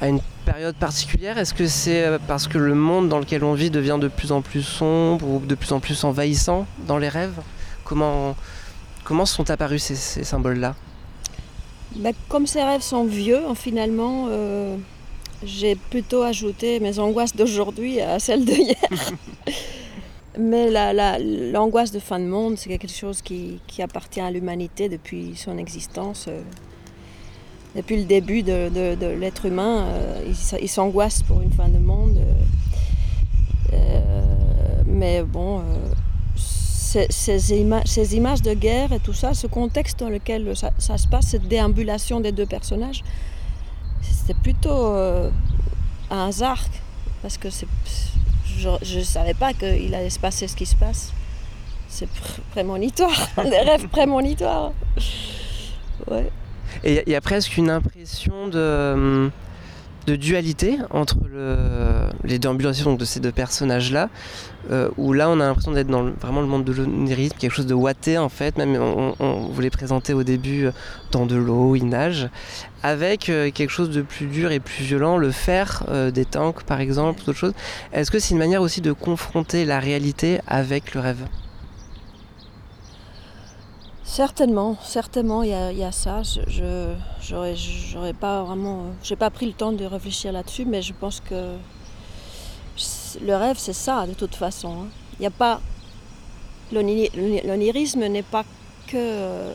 à 0.00 0.08
une 0.08 0.20
période 0.44 0.74
particulière? 0.76 1.38
Est-ce 1.38 1.54
que 1.54 1.66
c'est 1.66 2.04
euh, 2.04 2.18
parce 2.26 2.48
que 2.48 2.58
le 2.58 2.74
monde 2.74 3.08
dans 3.08 3.18
lequel 3.18 3.44
on 3.44 3.54
vit 3.54 3.70
devient 3.70 3.98
de 4.00 4.08
plus 4.08 4.32
en 4.32 4.42
plus 4.42 4.62
sombre 4.62 5.26
ou 5.28 5.40
de 5.40 5.54
plus 5.54 5.72
en 5.72 5.80
plus 5.80 6.04
envahissant 6.04 6.66
dans 6.86 6.98
les 6.98 7.08
rêves? 7.08 7.40
Comment, 7.84 8.36
comment 9.04 9.26
sont 9.26 9.50
apparus 9.50 9.82
ces, 9.82 10.24
symboles-là? 10.24 10.74
Bah, 11.96 12.10
Comme 12.28 12.46
ces 12.46 12.62
rêves 12.62 12.82
sont 12.82 13.04
vieux, 13.04 13.40
hein, 13.46 13.54
finalement, 13.54 14.26
euh, 14.28 14.76
j'ai 15.44 15.76
plutôt 15.76 16.22
ajouté 16.22 16.80
mes 16.80 16.98
angoisses 16.98 17.36
d'aujourd'hui 17.36 18.00
à 18.00 18.18
celles 18.18 18.44
d'hier. 18.44 18.76
Mais 20.38 20.68
l'angoisse 21.52 21.92
de 21.92 22.00
fin 22.00 22.18
de 22.18 22.24
monde, 22.24 22.58
c'est 22.58 22.68
quelque 22.68 22.90
chose 22.90 23.22
qui, 23.22 23.60
qui 23.68 23.82
appartient 23.82 24.20
à 24.20 24.32
l'humanité 24.32 24.88
depuis 24.88 25.36
son 25.36 25.58
existence. 25.58 26.28
Depuis 27.76 27.96
le 27.96 28.04
début 28.04 28.42
de, 28.44 29.14
l'être 29.18 29.46
humain, 29.46 29.86
euh, 29.86 30.32
il, 30.60 30.68
s'angoisse 30.68 31.22
pour 31.24 31.40
une 31.40 31.50
fin 31.50 31.68
de 31.68 31.78
monde. 31.78 32.18
Euh, 32.18 33.72
euh, 33.72 34.82
mais 34.86 35.24
bon, 35.24 35.60
ces, 36.36 37.08
ces, 37.10 37.52
images 37.52 38.42
de 38.42 38.54
guerre 38.54 38.92
et 38.92 39.00
tout 39.00 39.12
ça, 39.12 39.34
ce 39.34 39.48
contexte 39.48 39.98
dans 39.98 40.08
lequel 40.08 40.54
ça, 40.56 40.70
se 40.98 41.08
passe, 41.08 41.26
cette 41.28 41.48
déambulation 41.48 42.20
des 42.20 42.30
deux 42.30 42.46
personnages, 42.46 43.02
c'était 44.02 44.38
plutôt 44.38 44.94
un 46.10 46.28
hasard. 46.28 46.64
Parce 47.22 47.38
que 47.38 47.48
je 48.46 48.98
ne 48.98 49.02
savais 49.02 49.34
pas 49.34 49.52
qu'il 49.52 49.92
allait 49.94 50.10
se 50.10 50.20
passer 50.20 50.46
ce 50.46 50.54
qui 50.54 50.66
se 50.66 50.76
passe. 50.76 51.12
C'est 51.88 52.08
prémonitoire, 52.52 53.28
des 53.44 53.58
rêves 53.58 53.88
prémonitoires. 53.88 54.72
Ouais. 56.08 56.30
Et 56.82 57.02
il 57.06 57.12
y 57.12 57.16
a 57.16 57.20
presque 57.20 57.56
une 57.56 57.70
impression 57.70 58.48
de, 58.48 59.30
dualité 60.06 60.78
entre 60.90 61.16
le, 61.32 61.56
les 62.24 62.38
déambulations 62.38 62.94
de 62.94 63.04
ces 63.04 63.20
deux 63.20 63.32
personnages-là, 63.32 64.10
euh, 64.70 64.88
où 64.96 65.12
là 65.12 65.28
on 65.28 65.40
a 65.40 65.46
l'impression 65.46 65.72
d'être 65.72 65.88
dans 65.88 66.04
vraiment 66.20 66.40
le 66.40 66.46
monde 66.46 66.64
de 66.64 66.72
l'onirisme, 66.72 67.36
quelque 67.38 67.52
chose 67.52 67.66
de 67.66 67.74
ouaté 67.74 68.18
en 68.18 68.28
fait, 68.28 68.56
même 68.56 68.76
on, 68.76 69.48
vous 69.50 69.60
les 69.60 69.70
présenter 69.70 70.14
au 70.14 70.22
début 70.22 70.66
euh, 70.66 70.72
dans 71.10 71.26
de 71.26 71.36
l'eau, 71.36 71.76
ils 71.76 71.86
nagent, 71.86 72.28
avec 72.82 73.28
euh, 73.28 73.50
quelque 73.50 73.70
chose 73.70 73.90
de 73.90 74.02
plus 74.02 74.26
dur 74.26 74.50
et 74.52 74.60
plus 74.60 74.84
violent, 74.84 75.16
le 75.16 75.30
fer 75.30 75.84
des 76.12 76.24
tanks 76.24 76.64
par 76.64 76.80
exemple, 76.80 77.22
d'autres 77.24 77.38
choses. 77.38 77.54
Est-ce 77.92 78.10
que 78.10 78.18
c'est 78.18 78.32
une 78.32 78.38
manière 78.38 78.62
aussi 78.62 78.80
de 78.80 78.92
confronter 78.92 79.64
la 79.64 79.80
réalité 79.80 80.40
avec 80.46 80.94
le 80.94 81.00
rêve? 81.00 81.24
Certainement, 84.04 84.76
certainement, 84.82 85.42
il 85.42 85.48
y 85.48 85.82
a, 85.82 85.92
ça. 85.92 86.20
Je 86.22 86.92
j'aurais 87.22 88.12
pas 88.12 88.42
vraiment, 88.44 88.84
j'ai 89.02 89.16
pas 89.16 89.30
pris 89.30 89.46
le 89.46 89.54
temps 89.54 89.72
de 89.72 89.84
réfléchir 89.86 90.30
là-dessus, 90.30 90.66
mais 90.66 90.82
je 90.82 90.92
pense 90.92 91.20
que 91.20 91.56
le 93.22 93.34
rêve, 93.34 93.56
c'est 93.58 93.72
ça 93.72 94.06
de 94.06 94.12
toute 94.12 94.34
façon. 94.34 94.82
Hein. 94.82 94.88
Il 95.18 95.20
n'y 95.20 95.26
a 95.26 95.30
pas 95.30 95.60
l'onirisme 96.70 98.06
n'est 98.06 98.22
pas 98.22 98.44
que 98.88 99.54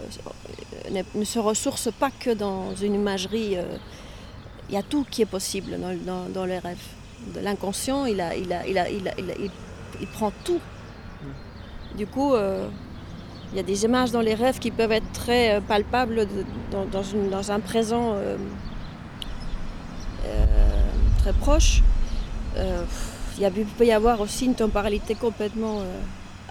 ne 0.90 1.24
se 1.24 1.38
ressource 1.38 1.90
pas 1.92 2.10
que 2.10 2.32
dans 2.32 2.74
une 2.76 2.96
imagerie. 2.96 3.56
Euh, 3.56 3.78
il 4.70 4.76
y 4.76 4.78
a 4.78 4.84
tout 4.84 5.06
qui 5.10 5.22
est 5.22 5.28
possible 5.28 5.78
dans, 5.80 6.44
rêves. 6.44 6.78
De 7.36 7.40
l'inconscient, 7.40 8.06
il, 8.06 8.22
a, 8.22 8.36
il, 8.36 8.52
a, 8.52 8.66
il, 8.68 8.78
a, 8.78 8.90
il, 8.90 10.08
prend 10.08 10.32
tout. 10.44 10.60
Mm. 11.22 11.98
Du 11.98 12.08
coup. 12.08 12.34
Euh, 12.34 12.68
il 13.52 13.58
y 13.58 13.60
a 13.60 13.64
des 13.64 13.84
images 13.84 14.12
dans 14.12 14.22
les 14.22 14.36
rêves 14.36 14.60
qui 14.60 14.72
peuvent 14.72 14.92
être 14.92 15.12
très 15.12 15.56
euh, 15.56 15.62
palpables 15.62 16.28
dans, 16.72 17.52
un 17.52 17.60
présent 17.60 18.14
euh, 18.14 18.38
euh, 20.26 20.46
très 21.20 21.34
proche. 21.34 21.82
il, 23.40 23.66
peut 23.78 23.86
y 23.86 23.92
avoir 23.92 24.22
aussi 24.22 24.46
une 24.46 24.56
temporalité 24.56 25.16
complètement... 25.16 25.82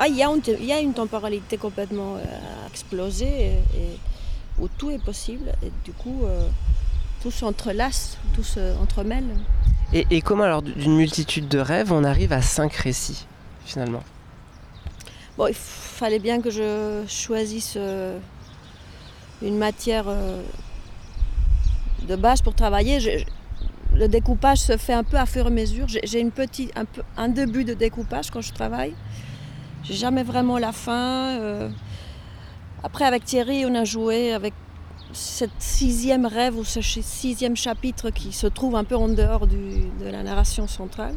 Ah, 0.01 0.07
il 0.07 0.15
y, 0.15 0.23
a 0.23 0.81
une, 0.81 0.95
temporalité 0.95 1.57
complètement 1.57 2.19
explosée 2.71 3.55
et, 3.75 3.99
où 4.61 4.69
tout 4.69 4.91
est 4.91 5.03
possible 5.03 5.53
et 5.61 5.73
du 5.85 5.93
coup 5.93 6.23
tout 7.21 7.33
s'entrelace, 7.33 8.17
tout 8.33 8.45
s'entremêle. 8.45 9.25
Et, 9.93 10.21
comment 10.21 10.45
alors 10.45 10.63
d'une 10.63 10.95
multitude 10.95 11.49
de 11.49 11.59
rêves 11.59 11.93
on 11.93 12.05
arrive 12.05 12.33
à 12.33 12.43
cinq 12.43 12.75
récits 12.75 13.27
finalement? 13.65 14.05
Bon, 15.39 15.47
il 15.47 15.55
fallait 15.55 16.19
bien 16.19 16.41
que 16.41 16.51
je 16.51 17.05
choisisse 17.07 17.75
euh, 17.77 18.19
une 19.41 19.57
matière 19.57 20.07
euh, 20.09 20.43
de 22.09 22.17
base 22.17 22.43
pour 22.43 22.57
travailler. 22.57 23.25
le 23.95 24.09
découpage 24.09 24.59
se 24.59 24.77
fait 24.77 24.95
un 24.95 25.05
peu 25.05 25.17
à 25.17 25.27
fur 25.27 25.45
et 25.45 25.47
à 25.47 25.51
mesure. 25.51 25.87
J'ai 25.87 26.21
un, 26.23 26.31
peu, 26.85 27.03
un 27.17 27.29
début 27.29 27.63
de 27.63 27.73
découpage 27.73 28.33
quand 28.33 28.41
je 28.41 28.53
travaille. 28.53 28.97
J'ai 29.85 29.95
jamais 29.95 30.25
vraiment 30.25 30.59
la 30.59 30.73
fin. 30.73 31.39
Euh. 31.39 31.71
Après, 32.83 33.05
avec 33.05 33.25
Thierry, 33.25 33.65
on 33.65 33.77
a 33.77 33.85
joué 33.85 34.33
avec 34.33 34.55
cette 35.13 35.61
sixième 35.61 36.27
rêve 36.27 36.59
ou 36.59 36.65
ce 36.65 36.83
sixième 36.83 37.55
chapitre 37.55 38.11
qui 38.11 38.33
se 38.33 38.49
trouve 38.49 38.75
un 38.75 38.83
peu 38.83 38.97
en 38.97 39.07
dehors 39.07 39.47
de 39.47 40.11
la 40.11 40.25
narration 40.25 40.67
centrale. 40.67 41.15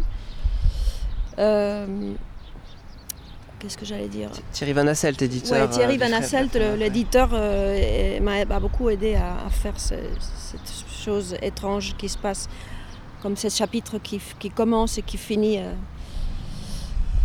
Qu'est-ce 3.61 3.77
que 3.77 3.85
j'allais 3.85 4.07
dire 4.07 4.29
Thierry 4.51 4.73
Van 4.73 4.87
Asselt, 4.87 5.21
éditeur. 5.21 5.69
Oui, 5.69 5.75
Thierry 5.75 5.95
euh, 6.01 6.05
Van 6.07 6.17
Asselt, 6.17 6.55
l'éditeur, 6.77 7.29
euh, 7.33 8.19
m'a 8.19 8.59
beaucoup 8.59 8.89
aidé 8.89 9.15
à, 9.15 9.49
faire 9.49 9.79
cette 9.79 10.11
chose 11.03 11.35
étrange 11.41 11.95
qui 11.97 12.09
se 12.09 12.17
passe, 12.17 12.49
comme 13.21 13.37
ce 13.37 13.49
chapitre 13.49 13.99
qui, 13.99 14.19
commence 14.49 14.97
et 14.97 15.01
qui 15.03 15.17
finit 15.17 15.59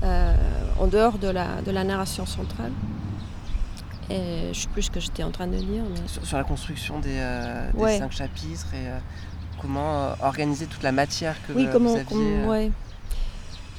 en 0.03 0.87
dehors 0.87 1.19
de 1.19 1.29
la, 1.29 1.63
de 1.63 1.71
la 1.71 1.85
narration 1.85 2.27
centrale. 2.27 2.73
Et 4.09 4.15
je 4.43 4.49
ne 4.49 4.55
sais 4.55 4.69
plus 4.69 4.83
ce 4.83 4.91
que 4.91 5.01
j'étais 5.01 5.23
en 5.23 5.31
train 5.31 5.47
de 5.47 5.57
dire. 5.57 5.83
Sur, 6.23 6.37
la 6.37 6.45
construction 6.45 7.01
des, 7.01 7.17
euh, 7.19 7.99
cinq 7.99 8.13
chapitres 8.13 8.69
et 8.73 8.87
euh, 8.87 8.99
comment 9.61 10.05
euh, 10.05 10.13
organiser 10.23 10.67
toute 10.67 10.85
la 10.85 10.93
matière 10.93 11.35
que 11.47 11.53
oui, 11.53 11.67
comment, 11.73 11.95
vous 11.95 12.47
aviez. 12.49 12.73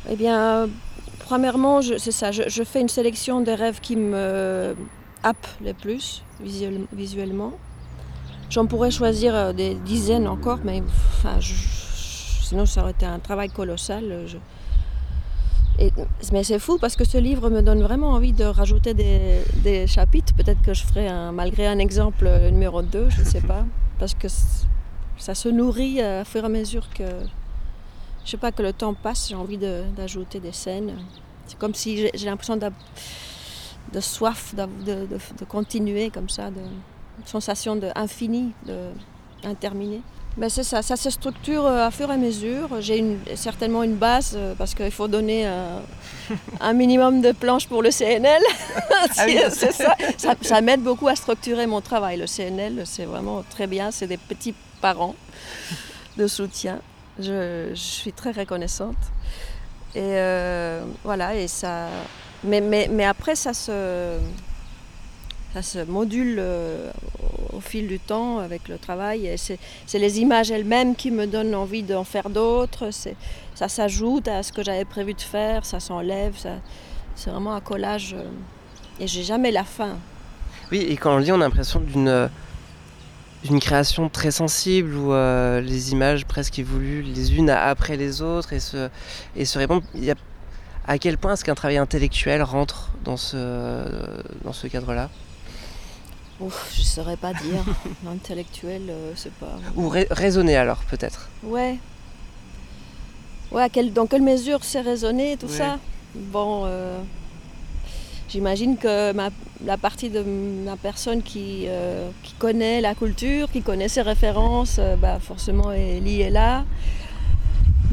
Eh 0.10 0.16
bien, 0.16 0.68
premièrement, 1.28 1.82
c'est 1.82 2.12
ça. 2.12 2.32
Je, 2.32 2.64
fais 2.64 2.82
une 2.82 2.90
sélection 2.90 3.42
des 3.42 3.56
rêves 3.56 3.80
qui 3.82 3.96
me 3.96 4.76
happent 5.24 5.56
le 5.64 5.74
plus 5.74 6.24
visuellement. 6.42 7.54
J'en 8.50 8.66
pourrais 8.66 8.92
choisir 8.92 9.54
des 9.54 9.76
dizaines 9.76 10.28
encore, 10.28 10.60
mais 10.64 10.82
sinon 12.42 12.66
ça 12.66 12.82
aurait 12.82 12.92
été 12.92 13.06
un 13.06 13.20
travail 13.20 13.50
colossal 13.50 14.28
mais 16.32 16.44
c'est 16.44 16.60
fou 16.60 16.78
parce 16.80 16.96
que 16.96 17.06
ce 17.06 17.18
livre 17.18 17.50
me 17.50 17.62
donne 17.62 17.82
vraiment 17.82 18.10
envie 18.10 18.34
de 18.34 18.44
rajouter 18.44 18.94
des, 18.94 19.86
chapitres. 19.88 20.34
Peut-être 20.34 20.62
que 20.62 20.74
je 20.74 20.84
ferai 20.84 21.08
un, 21.08 21.32
malgré 21.32 21.68
un 21.68 21.78
exemple 21.78 22.28
numéro 22.52 22.82
2, 22.82 23.10
je 23.10 23.20
ne 23.22 23.26
sais 23.26 23.42
pas. 23.42 23.66
Parce 24.00 24.14
que 24.14 24.28
ça 25.18 25.36
se 25.36 25.50
nourrit 25.50 26.02
à 26.02 26.24
fur 26.26 26.44
et 26.44 26.46
à 26.46 26.50
mesure 26.50 26.90
que, 26.90 27.04
je 28.28 28.32
sais 28.32 28.38
pas, 28.38 28.52
que 28.52 28.62
le 28.62 28.74
temps 28.74 28.94
passe. 28.94 29.30
J'ai 29.30 29.36
envie 29.36 29.58
d'ajouter 29.58 30.42
des 30.42 30.52
scènes. 30.52 30.98
C'est 31.48 31.58
comme 31.58 31.74
si 31.74 32.10
j'ai 32.14 32.26
l'impression 32.26 32.58
de, 32.58 34.00
soif 34.02 34.54
de, 34.54 35.08
continuer 35.48 36.10
comme 36.10 36.28
ça, 36.28 36.52
de 36.52 36.62
sensation 37.26 37.78
d'infini, 37.78 38.52
d'interminé. 39.44 40.02
Ben 40.36 40.50
c'est 40.50 40.64
ça, 40.64 40.84
ça 40.84 40.96
se 40.96 41.10
structure 41.10 41.66
euh, 41.66 41.88
à 41.88 41.90
fur 41.90 42.12
et 42.12 42.14
à 42.14 42.18
mesure. 42.18 42.80
J'ai 42.80 43.04
certainement 43.34 43.82
une 43.82 43.96
base 43.96 44.36
euh, 44.36 44.54
parce 44.56 44.76
qu'il 44.76 44.92
faut 44.92 45.08
donner 45.08 45.48
un, 45.48 46.74
minimum 46.74 47.22
de 47.22 47.32
planches 47.32 47.68
pour 47.68 47.82
le 47.82 47.90
CNL. 47.90 48.44
Ah 49.20 49.50
ça, 50.18 50.36
ça, 50.42 50.62
m'aide 50.62 50.82
beaucoup 50.82 51.08
à 51.08 51.16
structurer 51.16 51.66
mon 51.66 51.82
travail. 51.82 52.18
Le 52.18 52.28
CNL, 52.28 52.84
c'est 52.86 53.06
vraiment 53.06 53.44
très 53.50 53.66
bien. 53.66 53.90
C'est 53.90 54.06
des 54.06 54.18
petits 54.18 54.54
parents 54.82 55.16
de 56.18 56.28
soutien. 56.28 56.82
Je, 57.20 57.72
suis 57.74 58.14
très 58.14 58.32
reconnaissante. 58.32 58.98
Et 59.96 60.02
euh, 60.02 60.84
voilà, 61.04 61.36
et 61.36 61.48
ça. 61.48 61.88
Mais, 62.44 63.06
après, 63.06 63.36
ça 63.36 63.54
se 63.54 64.18
ça 65.54 65.62
se 65.62 65.80
module 65.80 66.36
euh, 66.40 66.92
au 67.54 67.60
fil 67.60 67.88
du 67.88 68.00
temps 68.00 68.38
avec 68.40 68.68
le 68.68 68.78
travail. 68.78 69.26
Et 69.26 69.38
c'est, 69.38 69.58
les 69.94 70.20
images 70.20 70.52
elles-mêmes 70.52 70.96
qui 70.96 71.10
me 71.10 71.26
donnent 71.26 71.56
envie 71.56 71.84
d'en 71.84 72.04
faire 72.04 72.30
d'autres. 72.30 72.90
ça 73.56 73.68
s'ajoute 73.68 74.28
à 74.28 74.44
ce 74.44 74.52
que 74.52 74.62
j'avais 74.62 74.86
prévu 74.86 75.14
de 75.14 75.22
faire, 75.22 75.66
ça 75.66 75.80
s'enlève. 75.80 76.36
c'est 77.16 77.30
vraiment 77.30 77.54
un 77.54 77.62
collage. 77.62 78.14
Euh, 78.14 78.26
et 79.00 79.08
j'ai 79.08 79.24
jamais 79.24 79.52
la 79.52 79.64
fin. 79.64 79.98
Oui, 80.72 80.80
et 80.90 80.98
quand 80.98 81.16
on 81.16 81.18
lit, 81.18 81.32
on 81.32 81.36
a 81.36 81.46
l'impression 81.46 81.80
d'une 81.80 82.30
d'une 83.44 83.60
création 83.60 84.10
très 84.10 84.32
sensible 84.32 84.96
où 84.96 85.14
euh, 85.14 85.62
les 85.62 85.92
images 85.92 86.26
presque 86.26 86.60
évoluent 86.60 87.04
les 87.04 87.36
unes 87.36 87.50
après 87.50 87.98
les 87.98 88.22
autres 88.22 88.54
et 88.54 88.60
se, 88.60 88.90
et 89.36 89.46
se 89.46 89.58
répondent. 89.58 89.84
Il 89.96 90.04
y 90.04 90.12
a, 90.12 90.16
à 90.88 90.98
quel 90.98 91.18
point 91.18 91.34
est-ce 91.34 91.46
qu'un 91.46 91.56
travail 91.56 91.78
intellectuel 91.78 92.42
rentre 92.42 92.92
dans 93.04 93.18
ce, 93.18 93.94
dans 94.44 94.54
ce 94.54 94.68
cadre-là? 94.68 95.10
Ouf, 96.40 96.72
je 96.76 96.84
saurais 96.84 97.18
pas 97.18 97.34
dire. 97.34 97.64
Intellectuel, 98.08 98.84
euh, 98.90 99.12
c'est 99.16 99.34
pas. 99.34 99.60
Ou 99.76 99.90
raisonner 99.90 100.56
alors, 100.56 100.84
peut-être. 100.90 101.30
Ouais. 101.44 101.78
Ouais, 103.52 103.70
dans 103.94 104.08
quelle 104.08 104.22
mesure 104.22 104.60
c'est 104.64 104.82
raisonner, 104.82 105.38
tout 105.38 105.48
ça? 105.48 105.80
Bon, 106.14 106.64
euh, 106.66 107.00
j'imagine 108.28 108.78
que 108.78 109.14
la 109.66 109.78
partie 109.78 110.10
de 110.10 110.24
ma 110.66 110.78
personne 110.78 111.22
qui, 111.22 111.66
euh, 111.68 112.10
qui, 112.24 112.34
connaît 112.34 112.82
la 112.82 112.96
culture, 112.96 113.50
qui 113.52 113.62
connaît 113.62 113.88
ses 113.88 114.02
références, 114.02 114.80
bah, 115.02 115.20
forcément 115.20 115.72
est 115.72 116.00
liée 116.00 116.30
là. 116.30 116.66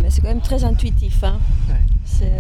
Mais 0.03 0.11
c'est 0.11 0.21
quand 0.21 0.29
même 0.29 0.41
très 0.41 0.65
intuitif. 0.65 1.23
Hein. 1.25 1.39
C'est 2.05 2.33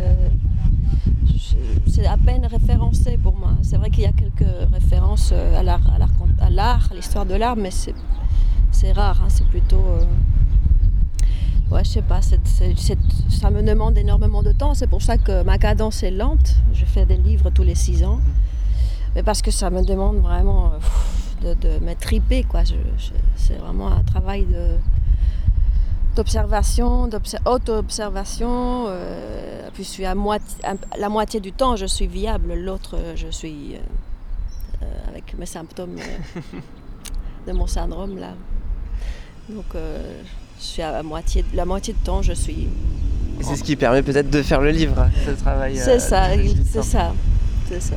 c'est 1.95 2.07
à 2.07 2.17
peine 2.17 2.45
référencé 2.47 3.17
pour 3.23 3.37
moi. 3.37 3.53
C'est 3.63 3.77
vrai 3.77 3.89
qu'il 3.89 4.03
y 4.03 4.07
a 4.07 4.13
quelques 4.13 4.51
références 4.73 5.31
euh, 5.33 5.59
à 5.59 5.63
l'art, 5.63 5.81
à 6.41 6.51
l'art, 6.51 6.89
l'histoire 6.93 7.25
de 7.25 7.35
l'art, 7.35 7.55
mais 7.55 7.71
c'est 7.71 7.95
rare. 8.93 9.21
Hein. 9.23 9.29
c'est 9.29 9.47
plutôt. 9.47 9.85
Euh, 11.71 11.75
ouais, 11.75 11.85
je 11.85 11.91
sais 11.91 12.03
pas. 12.03 12.21
ça 12.23 13.51
me 13.51 13.63
demande 13.63 13.99
énormément 13.99 14.43
de 14.43 14.53
temps. 14.53 14.75
C'est 14.75 14.87
pour 14.87 15.03
ça 15.03 15.19
que 15.19 15.43
ma 15.43 15.59
cadence 15.59 16.03
est 16.03 16.11
lente. 16.11 16.55
Je 16.73 16.85
fais 16.85 17.07
des 17.07 17.17
livres 17.17 17.51
tous 17.51 17.63
les 17.65 17.75
six 17.75 18.05
ans. 18.05 18.21
Mais 19.15 19.23
parce 19.23 19.43
que 19.43 19.51
ça 19.51 19.71
me 19.71 19.83
demande 19.83 20.19
vraiment 20.19 20.73
euh, 21.45 21.55
de, 21.55 21.79
de 21.79 22.43
quoi. 22.49 22.63
c'est 23.37 23.57
vraiment 23.57 23.89
un 23.89 24.03
travail 24.03 24.45
de 24.45 24.77
d'observation, 26.15 27.09
auto-observation. 27.45 28.87
Euh, 28.89 29.69
puis 29.73 29.85
je 29.85 29.89
suis 29.89 30.05
à 30.05 30.15
moitié, 30.15 30.57
la 30.99 31.09
moitié 31.09 31.41
du 31.41 31.53
temps, 31.53 31.77
je 31.77 31.87
suis 31.87 32.07
viable, 32.07 32.55
l'autre, 32.55 32.97
je 33.17 33.29
suis 33.29 33.75
euh, 33.75 33.79
euh, 34.83 35.09
avec 35.09 35.37
mes 35.37 35.47
symptômes 35.47 35.97
de 37.47 37.53
mon 37.53 37.67
syndrome 37.67 38.19
là. 38.19 38.35
Donc 39.49 39.67
je 40.59 40.65
suis 40.65 40.83
à 40.83 41.03
moitié, 41.03 41.45
la 41.55 41.65
moitié 41.65 41.95
du 41.95 42.01
temps, 42.01 42.23
je 42.23 42.33
suis. 42.33 42.69
C'est 43.41 43.57
ce 43.57 43.63
qui 43.65 43.77
permet 43.77 44.03
peut-être 44.03 44.31
de 44.31 44.43
faire 44.43 44.61
le 44.61 44.71
livre, 44.71 45.09
ce 45.27 45.33
travail. 45.33 45.77
C'est 45.77 45.99
ça, 45.99 46.29
c'est 46.73 46.83
ça, 46.83 47.13
c'est 47.69 47.81
ça. 47.81 47.97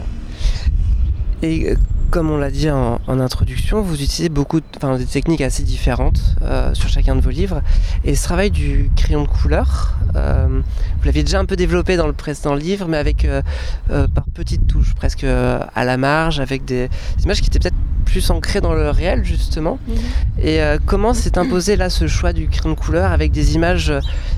Et 1.44 1.76
comme 2.10 2.32
on 2.32 2.38
l'a 2.38 2.50
dit 2.50 2.70
en, 2.70 3.00
introduction, 3.08 3.82
vous 3.82 3.96
utilisez 3.96 4.30
beaucoup 4.30 4.60
de, 4.60 4.66
enfin, 4.78 4.98
des 4.98 5.06
techniques 5.06 5.42
assez 5.42 5.64
différentes 5.64 6.20
euh, 6.42 6.74
sur 6.74 6.90
chacun 6.90 7.16
de 7.16 7.22
vos 7.22 7.30
livres. 7.30 7.62
Et 8.04 8.16
ce 8.16 8.24
travail 8.24 8.50
du 8.50 8.90
crayon 8.96 9.24
de 9.24 9.28
couleur, 9.28 9.98
euh, 10.16 10.62
vous 10.98 11.06
l'aviez 11.06 11.24
déjà 11.24 11.40
un 11.40 11.46
peu 11.46 11.56
développé 11.56 11.98
dans 11.98 12.08
le 12.08 12.14
précédent 12.14 12.56
livre, 12.56 12.88
mais 12.88 12.98
avec 12.98 13.26
euh, 13.26 13.42
par 13.88 14.24
petites 14.34 14.68
touches, 14.68 14.94
presque 14.96 15.26
à 15.26 15.86
la 15.86 15.98
marge, 15.98 16.40
avec 16.40 16.66
des, 16.66 16.90
images 17.24 17.42
qui 17.42 17.48
étaient 17.48 17.60
peut-être 17.60 17.76
plus 18.08 18.32
ancrées 18.32 18.62
dans 18.62 18.74
le 18.74 18.90
réel, 18.90 19.24
justement. 19.24 19.80
Mhm. 19.88 19.96
Et 20.44 20.60
comment 20.86 21.14
s'est 21.14 21.38
imposé 21.38 21.76
là 21.76 21.90
ce 21.90 22.08
choix 22.08 22.34
du 22.34 22.48
crayon 22.48 22.74
de 22.74 22.80
couleur 22.80 23.12
avec 23.12 23.32
des 23.32 23.56
images 23.56 23.94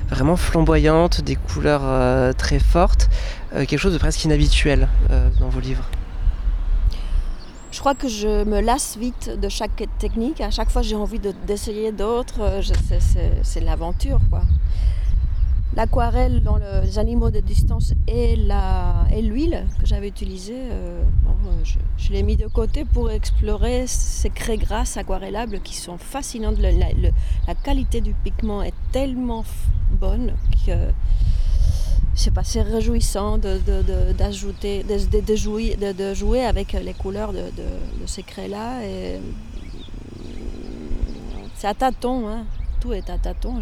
vraiment 0.10 0.36
flamboyantes, 0.36 1.22
des 1.22 1.36
couleurs 1.36 2.36
très 2.36 2.60
fortes, 2.60 3.10
quelque 3.52 3.78
chose 3.78 3.94
de 3.94 3.98
presque 3.98 4.24
inhabituel 4.24 4.88
dans 5.40 5.50
vos 5.50 5.60
livres? 5.60 5.84
Je 7.72 7.80
crois 7.80 7.96
que 7.96 8.08
je 8.08 8.44
me 8.44 8.62
lasse 8.62 8.98
vite 8.98 9.32
de 9.40 9.48
chaque 9.48 9.84
technique. 10.00 10.42
À 10.42 10.50
chaque 10.50 10.70
fois, 10.70 10.82
j'ai 10.82 10.96
envie 10.96 11.20
d'essayer 11.48 11.92
d'autres. 11.92 12.42
Euh, 12.42 12.62
c'est 13.44 13.60
l'aventure, 13.62 14.20
quoi. 14.30 14.42
L'aquarelle 15.76 16.42
dans 16.42 16.58
les 16.58 16.98
animaux 16.98 17.30
de 17.30 17.40
distance 17.40 17.94
et 18.08 18.36
l'huile 18.36 19.68
que 19.80 19.86
j'avais 19.86 20.08
utilisée, 20.08 20.58
euh, 20.58 21.04
je, 21.64 22.12
l'ai 22.12 22.24
mis 22.24 22.36
de 22.36 22.48
côté 22.48 22.86
pour 22.86 23.12
explorer 23.12 23.86
ces 23.88 24.30
craies 24.30 24.58
grasses 24.58 24.98
aquarellables 24.98 25.60
qui 25.62 25.76
sont 25.76 25.98
fascinantes. 25.98 26.58
la 26.60 27.56
qualité 27.56 28.02
du 28.02 28.14
pigment 28.14 28.64
est 28.64 28.74
tellement 28.92 29.46
bonne 30.00 30.34
que 30.66 30.92
sais 32.20 32.32
pas, 32.32 32.44
c'est 32.44 32.62
réjouissant 32.62 33.38
d'ajouter, 33.38 34.84
de, 34.84 35.22
de, 35.22 35.36
jouer, 35.36 35.76
de, 35.76 36.14
jouer 36.14 36.44
avec 36.44 36.74
les 36.74 36.94
couleurs 36.94 37.32
de, 37.32 37.44
ces 38.06 38.24
craies-là. 38.24 38.82
C'est 41.56 41.68
à 41.68 41.74
tâtons, 41.74 42.28
hein. 42.28 42.46
tout 42.82 42.94
est 42.94 43.10
à 43.10 43.18
tâtons. 43.18 43.60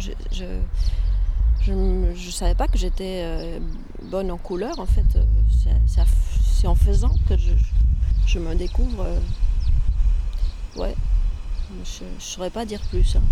Ne 1.72 2.14
savais 2.30 2.54
pas 2.54 2.66
que 2.68 2.78
j'étais 2.78 3.22
euh, 3.24 3.58
bonne 4.10 4.30
en 4.30 4.38
couleur. 4.38 4.78
En 4.78 4.86
fait, 4.86 5.04
euh, 5.16 5.24
c'est- 5.50 6.66
en 6.66 6.74
faisant 6.74 7.14
que 7.28 7.36
je, 7.36 7.52
je 8.26 8.38
me 8.40 8.54
découvre. 8.54 9.02
euh, 9.06 9.20
ouais, 10.80 10.94
je 11.84 12.04
ne 12.04 12.20
saurais 12.20 12.50
pas 12.50 12.64
dire 12.64 12.80
plus. 12.90 13.16
hein. 13.16 13.22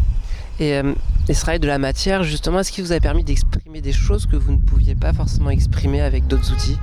Et, 0.61 0.75
euh, 0.75 0.95
et 1.28 1.35
ce 1.35 1.40
travail 1.43 1.59
de 1.61 1.66
la 1.66 1.78
matière, 1.78 2.23
justement, 2.23 2.61
est-ce 2.61 2.71
qu'il 2.73 2.85
vous 2.85 2.93
a 2.93 3.00
permis 3.00 3.25
d'exprimer 3.25 3.81
des 3.81 3.93
choses 3.93 4.26
que 4.26 4.37
vous 4.37 4.52
ne 4.52 4.59
pouviez 4.59 4.95
pas 4.95 5.12
forcément 5.12 5.50
exprimer 5.50 6.00
avec 6.00 6.26
d'autres 6.28 6.52
outils? 6.52 6.78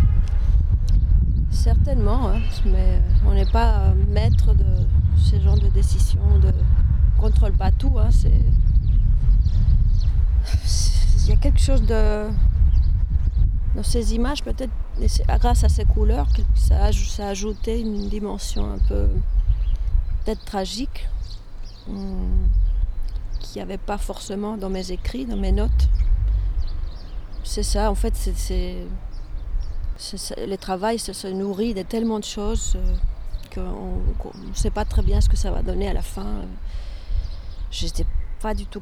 Certainement, 1.50 2.30
hein, 2.30 2.40
mais 2.66 3.00
on 3.26 3.34
n'est 3.34 3.46
pas 3.46 3.94
maître 4.10 4.54
de 4.54 4.66
ce 5.18 5.40
genre 5.42 5.58
de 5.58 5.68
décision, 5.70 6.20
de 6.42 6.52
on 7.18 7.22
contrôle 7.22 7.54
pas 7.54 7.72
tout. 7.72 7.94
hein, 7.98 8.10
c'est- 8.12 8.32
il 11.24 11.30
y 11.30 11.32
a 11.32 11.36
quelque 11.38 11.60
chose 11.60 11.82
de 11.84 12.28
dans 13.76 13.84
ces 13.84 14.14
images 14.14 14.44
peut-être 14.44 14.72
c'est 15.08 15.26
grâce 15.26 15.64
à 15.64 15.70
ces 15.70 15.86
couleurs 15.86 16.28
ça 16.56 16.92
ça 16.92 17.26
a 17.28 17.30
ajouté 17.30 17.80
une 17.80 18.08
dimension 18.10 18.72
un 18.74 18.78
peu 18.88 19.08
peut-être 20.24 20.46
tragique 20.46 21.08
hum, 21.88 22.50
qu'il 23.40 23.58
n'y 23.60 23.62
avait 23.62 23.78
pas 23.78 23.98
forcément 23.98 24.58
dans 24.58 24.70
mes 24.70 24.92
écrits, 24.92 25.26
dans 25.26 25.38
mes 25.38 25.52
notes. 25.52 25.90
C'est 27.44 27.64
ça, 27.64 27.92
en 27.92 27.96
fait, 27.96 28.16
c'est- 28.16 28.88
le 30.38 30.56
travail 30.56 30.98
se, 30.98 31.14
se 31.14 31.28
nourrit 31.28 31.74
de 31.74 31.84
tellement 31.84 32.20
de 32.20 32.24
choses 32.24 32.74
euh, 32.76 32.96
qu'on 33.54 34.32
ne 34.48 34.54
sait 34.54 34.72
pas 34.72 34.86
très 34.86 35.02
bien 35.04 35.22
ce 35.22 35.30
que 35.30 35.38
ça 35.38 35.52
va 35.52 35.62
donner 35.62 35.88
à 35.88 35.94
la 35.94 36.02
fin. 36.02 36.42
J'étais 37.70 38.06
pas 38.42 38.54
du 38.54 38.66
tout 38.66 38.82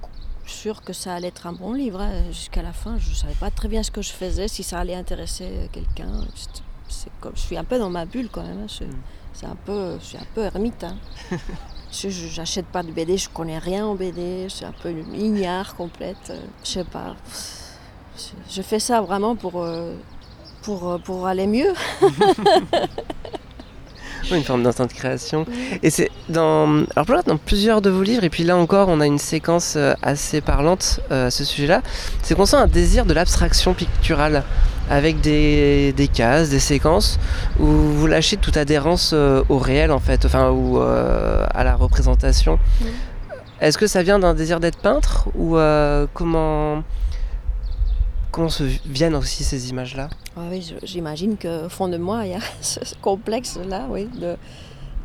sûre 0.51 0.81
que 0.83 0.93
ça 0.93 1.15
allait 1.15 1.29
être 1.29 1.47
un 1.47 1.53
bon 1.53 1.73
livre. 1.73 2.01
hein. 2.01 2.11
Jusqu'à 2.31 2.61
la 2.61 2.73
fin, 2.73 2.97
je 2.99 3.09
ne 3.09 3.15
savais 3.15 3.33
pas 3.39 3.49
très 3.51 3.67
bien 3.67 3.81
ce 3.83 3.91
que 3.91 4.01
je 4.01 4.11
faisais, 4.11 4.47
si 4.47 4.63
ça 4.63 4.79
allait 4.79 4.95
intéresser 4.95 5.69
quelqu'un. 5.71 6.11
Comme- 7.21 7.31
je 7.35 7.41
suis 7.41 7.57
un 7.57 7.63
peu 7.63 7.79
dans 7.79 7.89
ma 7.89 8.05
bulle 8.05 8.29
quand 8.31 8.43
même. 8.43 8.63
hein. 8.63 8.67
Je, 8.67 8.83
Mm. 8.85 9.01
c'est 9.33 9.45
un 9.45 9.55
peu, 9.65 9.97
je 9.99 10.05
suis 10.05 10.17
un 10.17 10.27
peu 10.35 10.41
ermite. 10.43 10.83
hein. 10.83 10.97
Je 11.93 12.37
n'achète 12.37 12.67
pas 12.67 12.83
de 12.83 12.91
BD, 12.93 13.17
je 13.17 13.27
connais 13.27 13.57
rien 13.59 13.85
en 13.85 13.95
BD, 13.95 14.45
je 14.47 14.55
suis 14.55 14.65
un 14.65 14.71
peu 14.71 14.89
une 14.89 15.13
ignare 15.13 15.75
complète. 15.75 16.29
euh, 16.29 16.39
Je 16.63 16.69
sais 16.69 16.83
pas. 16.85 17.17
Je, 18.17 18.55
je 18.55 18.61
fais 18.61 18.79
ça 18.79 19.01
vraiment 19.01 19.35
pour, 19.35 19.61
euh, 19.61 19.95
pour, 20.61 20.87
euh, 20.89 20.97
pour 20.99 21.27
aller 21.27 21.47
mieux. 21.47 21.73
Oui, 24.29 24.37
Une 24.37 24.43
forme 24.43 24.63
d'instinct 24.63 24.87
de 24.87 24.93
création. 24.93 25.45
Et 25.83 25.89
c'est 25.89 26.09
dans. 26.29 26.83
Alors, 26.95 27.23
dans 27.25 27.37
plusieurs 27.37 27.81
de 27.81 27.89
vos 27.89 28.03
livres, 28.03 28.23
et 28.23 28.29
puis 28.29 28.43
là 28.43 28.57
encore, 28.57 28.89
on 28.89 28.99
a 29.01 29.05
une 29.05 29.19
séquence 29.19 29.75
euh, 29.77 29.93
assez 30.01 30.41
parlante 30.41 30.99
euh, 31.11 31.27
à 31.27 31.31
ce 31.31 31.43
sujet-là. 31.43 31.81
C'est 32.23 32.35
qu'on 32.35 32.45
sent 32.45 32.57
un 32.57 32.67
désir 32.67 33.05
de 33.05 33.13
l'abstraction 33.13 33.73
picturale, 33.73 34.43
avec 34.91 35.21
des, 35.21 35.93
des 35.93 36.07
cases, 36.09 36.49
des 36.49 36.59
séquences, 36.59 37.17
où 37.59 37.65
vous 37.65 38.07
lâchez 38.07 38.35
toute 38.35 38.57
adhérence 38.57 39.11
euh, 39.13 39.41
au 39.47 39.57
réel, 39.57 39.89
en 39.91 39.99
fait, 39.99 40.25
enfin, 40.25 40.49
ou 40.49 40.79
euh, 40.79 41.45
à 41.53 41.63
la 41.63 41.75
représentation. 41.75 42.59
Est-ce 43.61 43.77
que 43.77 43.87
ça 43.87 44.03
vient 44.03 44.19
d'un 44.19 44.33
désir 44.33 44.59
d'être 44.59 44.77
peintre, 44.77 45.29
ou 45.35 45.57
euh, 45.57 46.07
comment. 46.13 46.83
Comment 48.31 48.49
se 48.49 48.63
viennent 48.85 49.15
aussi 49.15 49.43
ces 49.43 49.69
images-là 49.69 50.09
Ah 50.37 50.47
oui, 50.49 50.73
j'imagine 50.83 51.35
qu'au 51.37 51.67
fond 51.67 51.89
de 51.89 51.97
moi, 51.97 52.25
il 52.25 52.31
y 52.31 52.35
a 52.35 52.39
ce 52.61 52.79
complexe-là, 53.01 53.87
oui, 53.89 54.07
de 54.19 54.37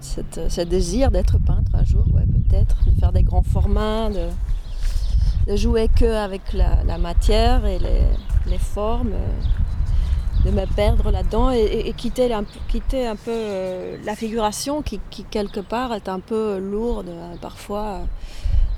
cette- 0.00 0.48
ce 0.48 0.60
désir 0.60 1.10
d'être 1.10 1.38
peintre 1.38 1.72
un 1.74 1.84
jour, 1.84 2.04
peut-être, 2.04 2.76
de 2.86 3.00
faire 3.00 3.12
des 3.12 3.24
grands 3.24 3.42
formats, 3.42 4.10
de, 4.10 5.56
jouer 5.56 5.88
que 5.88 6.04
avec 6.04 6.52
la, 6.52 6.98
matière 6.98 7.66
et 7.66 7.78
les, 7.78 8.58
formes, 8.58 9.12
euh, 9.12 10.46
de 10.46 10.50
me 10.52 10.64
perdre 10.66 11.10
là-dedans 11.10 11.50
et, 11.50 11.92
quitter, 11.96 12.32
un, 12.32 12.44
quitter 12.68 13.06
un 13.06 13.16
peu 13.16 13.32
euh, 13.32 13.96
la 14.04 14.14
figuration 14.14 14.82
qui, 14.82 15.00
quelque 15.30 15.60
part, 15.60 15.92
est 15.94 16.08
un 16.08 16.20
peu 16.20 16.58
lourde 16.58 17.08
euh, 17.08 17.34
parfois 17.40 18.02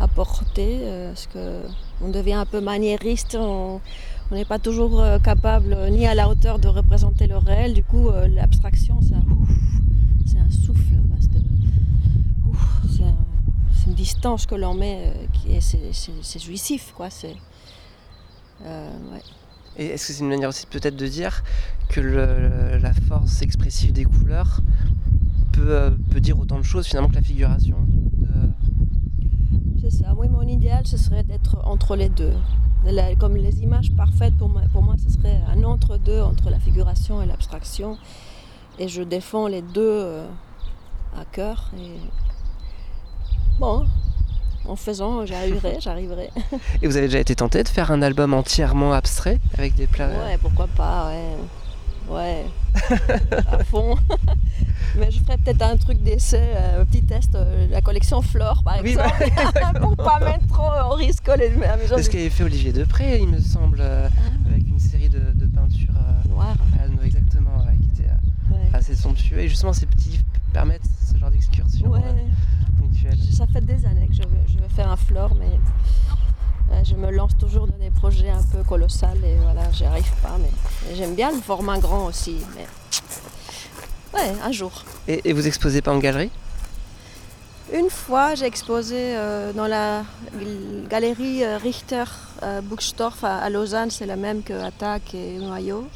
à 0.01 0.09
porter, 0.09 0.79
euh, 0.83 1.09
parce 1.11 1.27
que 1.27 1.61
on 2.03 2.09
devient 2.09 2.35
un 2.35 2.47
peu 2.47 2.61
maniériste, 2.61 3.37
on 4.31 4.35
n'est 4.35 4.45
pas 4.45 4.59
toujours 4.59 5.01
euh, 5.01 5.19
capable 5.19 5.73
euh, 5.73 5.91
ni 5.91 6.07
à 6.07 6.15
la 6.15 6.29
hauteur 6.29 6.59
de 6.59 6.69
représenter 6.69 7.27
le 7.27 7.37
réel. 7.39 7.75
Du 7.75 7.83
coup, 7.83 8.09
euh, 8.09 8.29
l'abstraction, 8.29 9.01
c'est 9.01 9.15
un 9.15 10.51
souffle. 10.51 10.83
c'est 12.91 13.05
un- 13.05 13.17
une 13.87 13.95
distance 13.95 14.45
que 14.47 14.55
l'on 14.55 14.75
met 14.75 15.13
qui 15.33 15.53
est, 15.53 15.61
c'est, 15.61 16.39
jouissif. 16.39 16.93
Quoi, 16.97 17.09
euh, 18.65 18.91
ouais. 19.13 19.23
Et 19.79 19.87
est-ce 19.87 20.09
que 20.09 20.13
c'est 20.13 20.23
une 20.23 20.29
manière 20.29 20.49
aussi 20.51 20.67
peut-être 20.67 20.97
de 20.97 21.07
dire 21.07 21.43
que 21.89 22.01
le- 22.01 22.79
la 22.83 22.93
force 22.93 23.41
expressive 23.43 23.93
des 23.93 24.05
couleurs 24.05 24.61
peut, 25.53 25.97
peut 26.11 26.21
dire 26.21 26.39
autant 26.39 26.59
de 26.59 26.65
choses 26.65 26.87
finalement 26.87 27.09
que 27.09 27.15
la 27.15 27.23
figuration 27.23 27.77
de- 27.87 28.51
C'est 29.81 29.91
ça. 30.03 30.15
Oui, 30.17 30.29
mon 30.29 30.43
idéal, 30.43 30.87
ce 30.87 30.97
serait 30.99 31.23
d'être 31.23 31.57
entre 31.65 31.97
les 31.97 32.09
deux. 32.11 32.33
La- 32.85 33.15
comme 33.17 33.37
les 33.37 33.61
images 33.63 33.91
parfaites, 33.97 34.37
pour 34.39 34.49
moi, 34.49 34.63
pour 34.73 34.83
moi, 34.83 34.95
ce 35.05 35.13
serait 35.13 35.41
un 35.55 35.63
entre-deux 35.65 36.21
entre 36.23 36.49
la 36.51 36.59
figuration 36.59 37.21
et 37.23 37.27
l'abstraction. 37.27 37.99
Et 38.79 38.89
je 38.89 39.03
défends 39.03 39.47
les 39.49 39.63
deux 39.63 39.81
euh, 39.83 40.25
à 41.17 41.25
cœur. 41.25 41.71
Et... 41.77 41.99
Bon, 43.59 43.85
en 44.67 44.77
faisant, 44.77 45.27
j'arriverai, 45.27 45.79
j'arriverai. 45.81 46.31
Et 46.81 46.87
vous 46.87 46.97
avez 46.97 47.07
déjà 47.09 47.19
été 47.19 47.35
tenté 47.35 47.63
de 47.65 47.69
faire 47.69 47.91
un 47.91 48.01
album 48.03 48.33
entièrement 48.35 48.93
abstrait 48.93 49.41
avec 49.59 49.75
des 49.75 49.87
plats 49.89 50.09
Ouais, 50.09 50.39
pourquoi 50.41 50.69
pas, 50.69 51.09
ouais. 51.09 51.35
Ouais, 52.09 52.47
à 53.51 53.65
fond. 53.65 53.97
Mais 54.97 55.11
je 55.11 55.19
ferais 55.21 55.37
peut-être 55.37 55.63
un 55.63 55.77
truc 55.77 56.03
d'essai, 56.03 56.41
euh, 56.55 56.81
un 56.83 56.85
petit 56.87 57.03
test, 57.03 57.35
euh, 57.35 57.67
la 57.71 57.81
collection 57.83 58.23
Flore 58.23 58.63
par 58.65 58.79
Oui, 58.83 58.97
bah, 58.97 59.07
exemple, 59.21 59.81
pour 59.81 59.97
pas 59.97 60.19
mettre 60.21 60.47
trop 60.47 60.63
en 60.65 60.91
risque 60.95 61.29
les 61.39 61.51
maison 61.51 61.97
C'est 61.97 62.05
ce 62.05 62.11
qu'avait 62.11 62.31
fait 62.31 62.45
Olivier 62.45 62.73
Depré, 62.73 63.19
il 63.21 63.29
me 63.29 63.39
semble, 63.39 63.79
euh, 63.81 64.09
avec 64.47 64.67
une 64.67 64.79
série 64.79 65.09
de, 65.11 65.21
de 65.35 65.47
peintures 65.47 65.95
euh, 65.97 66.29
noir. 66.31 66.57
à 66.81 66.85
Anneau, 66.85 67.03
exactement, 67.05 67.59
ouais, 67.59 67.77
qui 67.81 68.01
était 68.01 68.09
euh, 68.11 68.55
Ouais. 68.55 68.69
assez 68.73 68.97
somptueux. 68.97 69.41
Et 69.41 69.49
justement, 69.49 69.75
ces 69.75 69.85
petits 69.87 70.19
permettent 70.55 70.89
ce 71.13 71.19
genre 71.19 71.31
d'excursion 71.31 71.91
Ouais, 71.91 72.01
euh, 72.03 72.81
ponctuelle. 72.81 73.19
ça 73.33 73.47
fait 73.47 73.61
des 73.61 73.85
années 73.85 74.07
que 74.09 74.15
je 74.15 74.23
veux, 74.23 74.39
je 74.49 74.55
veux 74.59 74.69
faire 74.69 74.91
un 74.91 74.97
Flore, 74.97 75.35
mais 75.39 75.51
je 76.89 76.95
me 76.95 77.11
lance 77.11 77.37
toujours 77.39 77.67
dans 77.67 77.77
des 77.79 77.91
projets 77.91 78.31
un 78.31 78.43
peu 78.53 78.63
colossaux 78.63 79.07
et 79.25 79.37
voilà, 79.43 79.71
j'y 79.73 79.85
arrive 79.85 80.11
pas. 80.23 80.37
Mais, 80.41 80.97
j'aime 80.97 81.15
bien 81.15 81.31
le 81.31 81.41
format 81.41 81.79
grand 81.79 82.07
aussi. 82.07 82.37
Mais 82.57 82.67
ouais, 84.15 84.33
un 84.43 84.53
jour. 84.53 84.85
Et, 85.07 85.29
et 85.29 85.33
vous 85.33 85.47
exposez 85.47 85.83
pas 85.83 85.93
en 85.93 85.99
galerie? 85.99 86.31
Une 87.73 87.91
fois, 87.91 88.35
j'ai 88.35 88.47
exposé 88.47 88.97
euh, 88.97 89.53
dans 89.53 89.67
la 89.67 90.05
galerie 90.89 91.45
euh, 91.45 91.59
Richter 91.59 92.05
euh, 92.43 92.63
Buchstorf 92.63 93.23
à, 93.25 93.39
à 93.39 93.51
Lausanne, 93.51 93.91
c'est 93.91 94.07
la 94.07 94.17
même 94.17 94.43
que 94.43 94.55
Attaque 94.55 95.13
et 95.13 95.37
Noyau. 95.37 95.87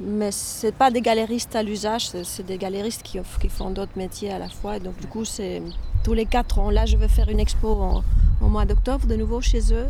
Mais 0.00 0.32
ce 0.32 0.66
pas 0.66 0.90
des 0.90 1.00
galeristes 1.00 1.56
à 1.56 1.62
l'usage, 1.62 2.10
c'est 2.24 2.44
des 2.44 2.58
galeristes 2.58 3.02
qui, 3.02 3.18
font 3.48 3.70
d'autres 3.70 3.96
métiers 3.96 4.32
à 4.32 4.38
la 4.38 4.48
fois. 4.48 4.76
Et 4.76 4.80
donc 4.80 4.98
du 4.98 5.06
coup, 5.06 5.24
c'est 5.24 5.62
tous 6.04 6.12
les 6.12 6.26
quatre 6.26 6.58
ans. 6.58 6.68
Là, 6.70 6.84
je 6.84 6.98
vais 6.98 7.08
faire 7.08 7.30
une 7.30 7.40
expo 7.40 7.68
en- 7.68 8.04
mois 8.52 8.64
d'octobre 8.64 9.06
de 9.06 9.16
nouveau 9.16 9.40
chez 9.40 9.62
eux. 9.72 9.88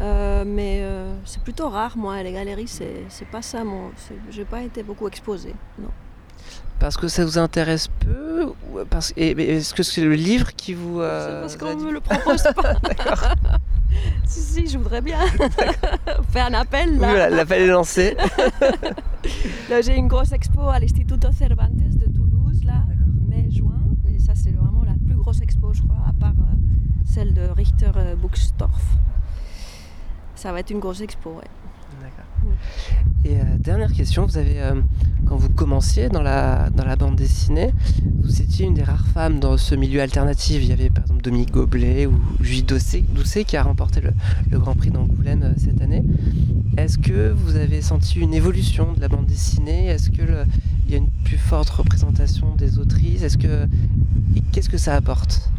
Euh, 0.00 0.44
mais 0.46 0.78
euh, 0.82 1.12
c'est 1.24 1.42
plutôt 1.42 1.68
rare, 1.68 1.96
moi, 1.96 2.22
les 2.22 2.32
galeries, 2.32 2.68
c'est 2.68 3.04
c'est 3.08 3.24
pas 3.26 3.42
ça. 3.42 3.64
Mon, 3.64 3.90
je 4.30 4.38
n'ai 4.38 4.44
pas 4.44 4.62
été 4.62 4.82
beaucoup 4.82 5.08
exposée. 5.08 5.54
Non. 5.80 5.88
Parce 6.78 6.96
que 6.96 7.08
ça 7.08 7.24
vous 7.24 7.38
intéresse 7.38 7.88
peu 7.98 8.44
ou 8.46 8.78
parce... 8.88 9.12
Est-ce 9.16 9.74
que 9.74 9.82
c'est 9.82 10.00
le 10.02 10.14
livre 10.14 10.54
qui 10.54 10.74
vous... 10.74 11.00
euh, 11.00 11.08
C'est 11.24 11.40
parce 11.40 11.54
a 11.54 11.58
qu'on 11.58 11.78
dit- 11.80 11.86
me 11.86 11.92
le 11.92 12.00
propose 12.00 12.42
pas. 12.54 12.74
si, 14.24 14.40
si, 14.40 14.66
je 14.68 14.78
voudrais 14.78 15.00
bien. 15.00 15.18
Faire 16.32 16.46
un 16.46 16.54
appel 16.54 16.92
là. 17.00 17.08
Voilà, 17.08 17.30
l'appel 17.30 17.62
est 17.62 17.66
lancé. 17.66 18.16
Là, 19.68 19.80
J'ai 19.80 19.96
une 19.96 20.06
grosse 20.06 20.30
expo 20.30 20.68
à 20.68 20.78
l'Instituto 20.78 21.32
Cervantes 21.32 21.74
de 21.76 22.06
Toulouse, 22.16 22.62
là, 22.64 22.84
mai-juin. 23.28 23.80
Et 24.08 24.20
ça, 24.20 24.34
c'est 24.36 24.52
vraiment 24.52 24.84
la 24.84 24.94
plus 25.04 25.16
grosse 25.16 25.40
expo, 25.40 25.72
je 25.72 25.82
crois, 25.82 25.98
à 26.08 26.12
part 26.12 26.34
euh, 26.38 26.54
euh, 27.82 28.14
Buchstorf. 28.16 28.82
Ça 30.34 30.52
va 30.52 30.60
être 30.60 30.70
une 30.70 30.78
grosse 30.78 31.00
expo, 31.00 31.30
ouais. 31.30 31.44
D'accord. 32.00 32.52
Et 33.24 33.36
euh, 33.40 33.42
dernière 33.58 33.92
question, 33.92 34.24
vous 34.26 34.38
avez, 34.38 34.60
euh, 34.60 34.80
quand 35.26 35.36
vous 35.36 35.48
commenciez 35.48 36.08
dans 36.08 36.22
la, 36.22 36.70
dans 36.70 36.84
la 36.84 36.96
bande 36.96 37.16
dessinée, 37.16 37.72
vous 38.22 38.40
étiez 38.40 38.66
une 38.66 38.74
des 38.74 38.84
rares 38.84 39.06
femmes 39.08 39.40
dans 39.40 39.56
ce 39.56 39.74
milieu 39.74 40.00
alternatif. 40.00 40.62
Il 40.62 40.68
y 40.68 40.72
avait 40.72 40.90
par 40.90 41.04
exemple 41.04 41.22
Dominique 41.22 41.50
Goblet 41.50 42.06
ou 42.06 42.20
Julie 42.40 42.62
Doucet, 42.62 43.04
Doucet 43.08 43.44
qui 43.44 43.56
a 43.56 43.62
remporté 43.62 44.00
le, 44.00 44.12
le 44.50 44.58
Grand 44.58 44.74
Prix 44.74 44.90
d'Angoulême 44.90 45.42
euh, 45.42 45.52
cette 45.56 45.80
année. 45.80 46.04
Est-ce 46.76 46.98
que 46.98 47.32
vous 47.32 47.56
avez 47.56 47.82
senti 47.82 48.20
une 48.20 48.34
évolution 48.34 48.92
de 48.92 49.00
la 49.00 49.08
bande 49.08 49.26
dessinée? 49.26 49.86
Est-ce 49.86 50.10
qu'il 50.10 50.28
y 50.88 50.94
a 50.94 50.98
une 50.98 51.10
plus 51.24 51.38
forte 51.38 51.70
représentation 51.70 52.54
des 52.54 52.78
autrices? 52.78 53.22
Est-ce 53.22 53.38
que 53.38 53.66
Qu'est-ce 54.52 54.68
que 54.68 54.78
ça 54.78 54.94
apporte? 54.94 55.50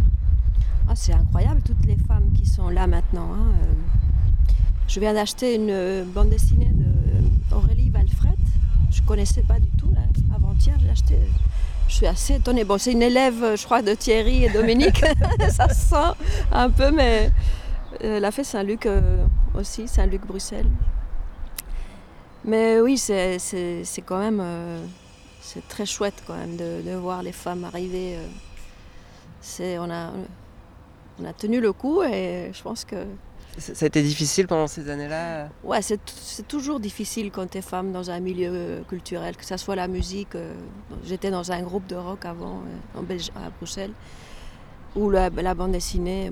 Ah, 0.91 0.95
c'est 0.95 1.13
incroyable, 1.13 1.61
toutes 1.63 1.85
les 1.85 1.97
femmes 1.97 2.33
qui 2.35 2.47
sont 2.47 2.67
là 2.69 2.87
maintenant. 2.87 3.31
hein, 3.31 3.53
euh. 3.61 3.73
Je 4.87 4.99
viens 4.99 5.13
d'acheter 5.13 5.53
une 5.53 5.69
euh, 5.69 6.03
bande 6.03 6.29
dessinée 6.29 6.71
d'Aurélie 7.51 7.91
Valfret. 7.91 8.33
Je 8.89 9.03
ne 9.03 9.05
connaissais 9.05 9.43
pas 9.43 9.59
du 9.59 9.69
tout. 9.77 9.93
Avant-hier, 10.35 10.75
j'ai 10.81 10.89
acheté. 10.89 11.19
Je 11.87 11.93
suis 11.93 12.07
assez 12.07 12.35
étonnée. 12.37 12.63
Bon, 12.63 12.79
c'est 12.79 12.93
une 12.93 13.03
élève, 13.03 13.55
je 13.55 13.63
crois, 13.65 13.83
de 13.83 13.93
Thierry 13.93 14.45
et 14.45 14.49
Dominique. 14.49 15.05
Ça 15.51 15.69
se 15.69 15.89
sent 15.89 16.25
un 16.51 16.71
peu, 16.71 16.89
mais 16.89 17.31
elle 18.01 18.25
a 18.25 18.31
fait 18.31 18.43
Saint-Luc 18.43 18.89
aussi, 19.53 19.87
Saint-Luc, 19.87 20.25
Bruxelles. 20.25 20.71
Mais 22.45 22.81
oui, 22.81 22.97
c'est 22.97 23.37
quand 24.07 24.17
même 24.17 24.41
c'est 25.39 25.67
très 25.67 25.85
chouette 25.85 26.23
quand 26.25 26.35
même 26.35 26.57
de, 26.57 26.95
voir 26.95 27.21
les 27.21 27.31
femmes 27.31 27.63
arriver. 27.63 28.17
C'est, 29.41 29.77
on, 29.77 29.89
a, 29.91 30.11
on 31.21 31.25
a 31.25 31.33
tenu 31.33 31.59
le 31.59 31.73
coup 31.73 32.03
et 32.03 32.51
je 32.53 32.61
pense 32.61 32.85
que. 32.85 32.95
Ça 33.57 33.85
a 33.85 33.87
été 33.87 34.01
difficile 34.01 34.47
pendant 34.47 34.67
ces 34.67 34.89
années-là 34.89 35.49
Ouais, 35.63 35.81
c'est, 35.81 35.99
toujours 36.47 36.79
difficile 36.79 37.29
quand 37.29 37.49
tu 37.49 37.57
es 37.57 37.61
femme 37.61 37.91
dans 37.91 38.09
un 38.09 38.19
milieu 38.21 38.83
culturel, 38.87 39.35
que 39.35 39.43
ce 39.43 39.57
soit 39.57 39.75
la 39.75 39.87
musique. 39.87 40.37
j'étais 41.03 41.29
dans 41.29 41.51
un 41.51 41.61
groupe 41.61 41.85
de 41.87 41.95
rock 41.95 42.25
avant, 42.25 42.61
en 42.95 43.01
à 43.01 43.49
Bruxelles, 43.57 43.91
ou 44.95 45.09
la, 45.09 45.29
bande 45.29 45.73
dessinée. 45.73 46.31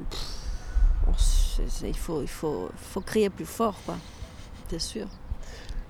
il, 1.84 1.98
faut, 1.98 2.22
il 2.22 2.30
faut, 2.30 2.70
faut 2.78 3.02
crier 3.02 3.30
plus 3.30 3.46
fort, 3.46 3.76
quoi. 3.86 3.98
C'est 4.70 4.80
sûr 4.80 5.08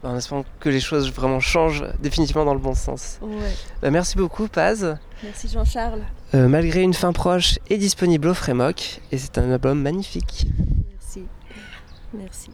en 0.04 0.16
espérant 0.16 0.46
que 0.60 0.70
les 0.70 0.80
choses 0.80 1.12
vraiment 1.12 1.40
changent 1.40 1.86
définitivement 2.00 2.46
dans 2.46 2.54
le 2.54 2.60
bon 2.60 2.76
sens. 2.76 3.20
Bah, 3.82 3.92
merci 3.92 4.18
beaucoup 4.18 4.48
Paz. 4.48 4.98
Merci 5.24 5.48
Jean-Charles. 5.50 6.04
Euh, 6.34 6.50
malgré 6.50 6.82
une 6.82 6.94
fin 6.94 7.14
proche 7.14 7.58
est 7.70 7.78
disponible 7.78 8.28
au 8.28 8.34
Frémoc 8.34 9.02
et 9.12 9.18
c'est 9.18 9.38
un 9.38 9.50
album 9.50 9.82
magnifique. 9.82 10.46
Merci. 10.92 11.24
Merci. 12.14 12.50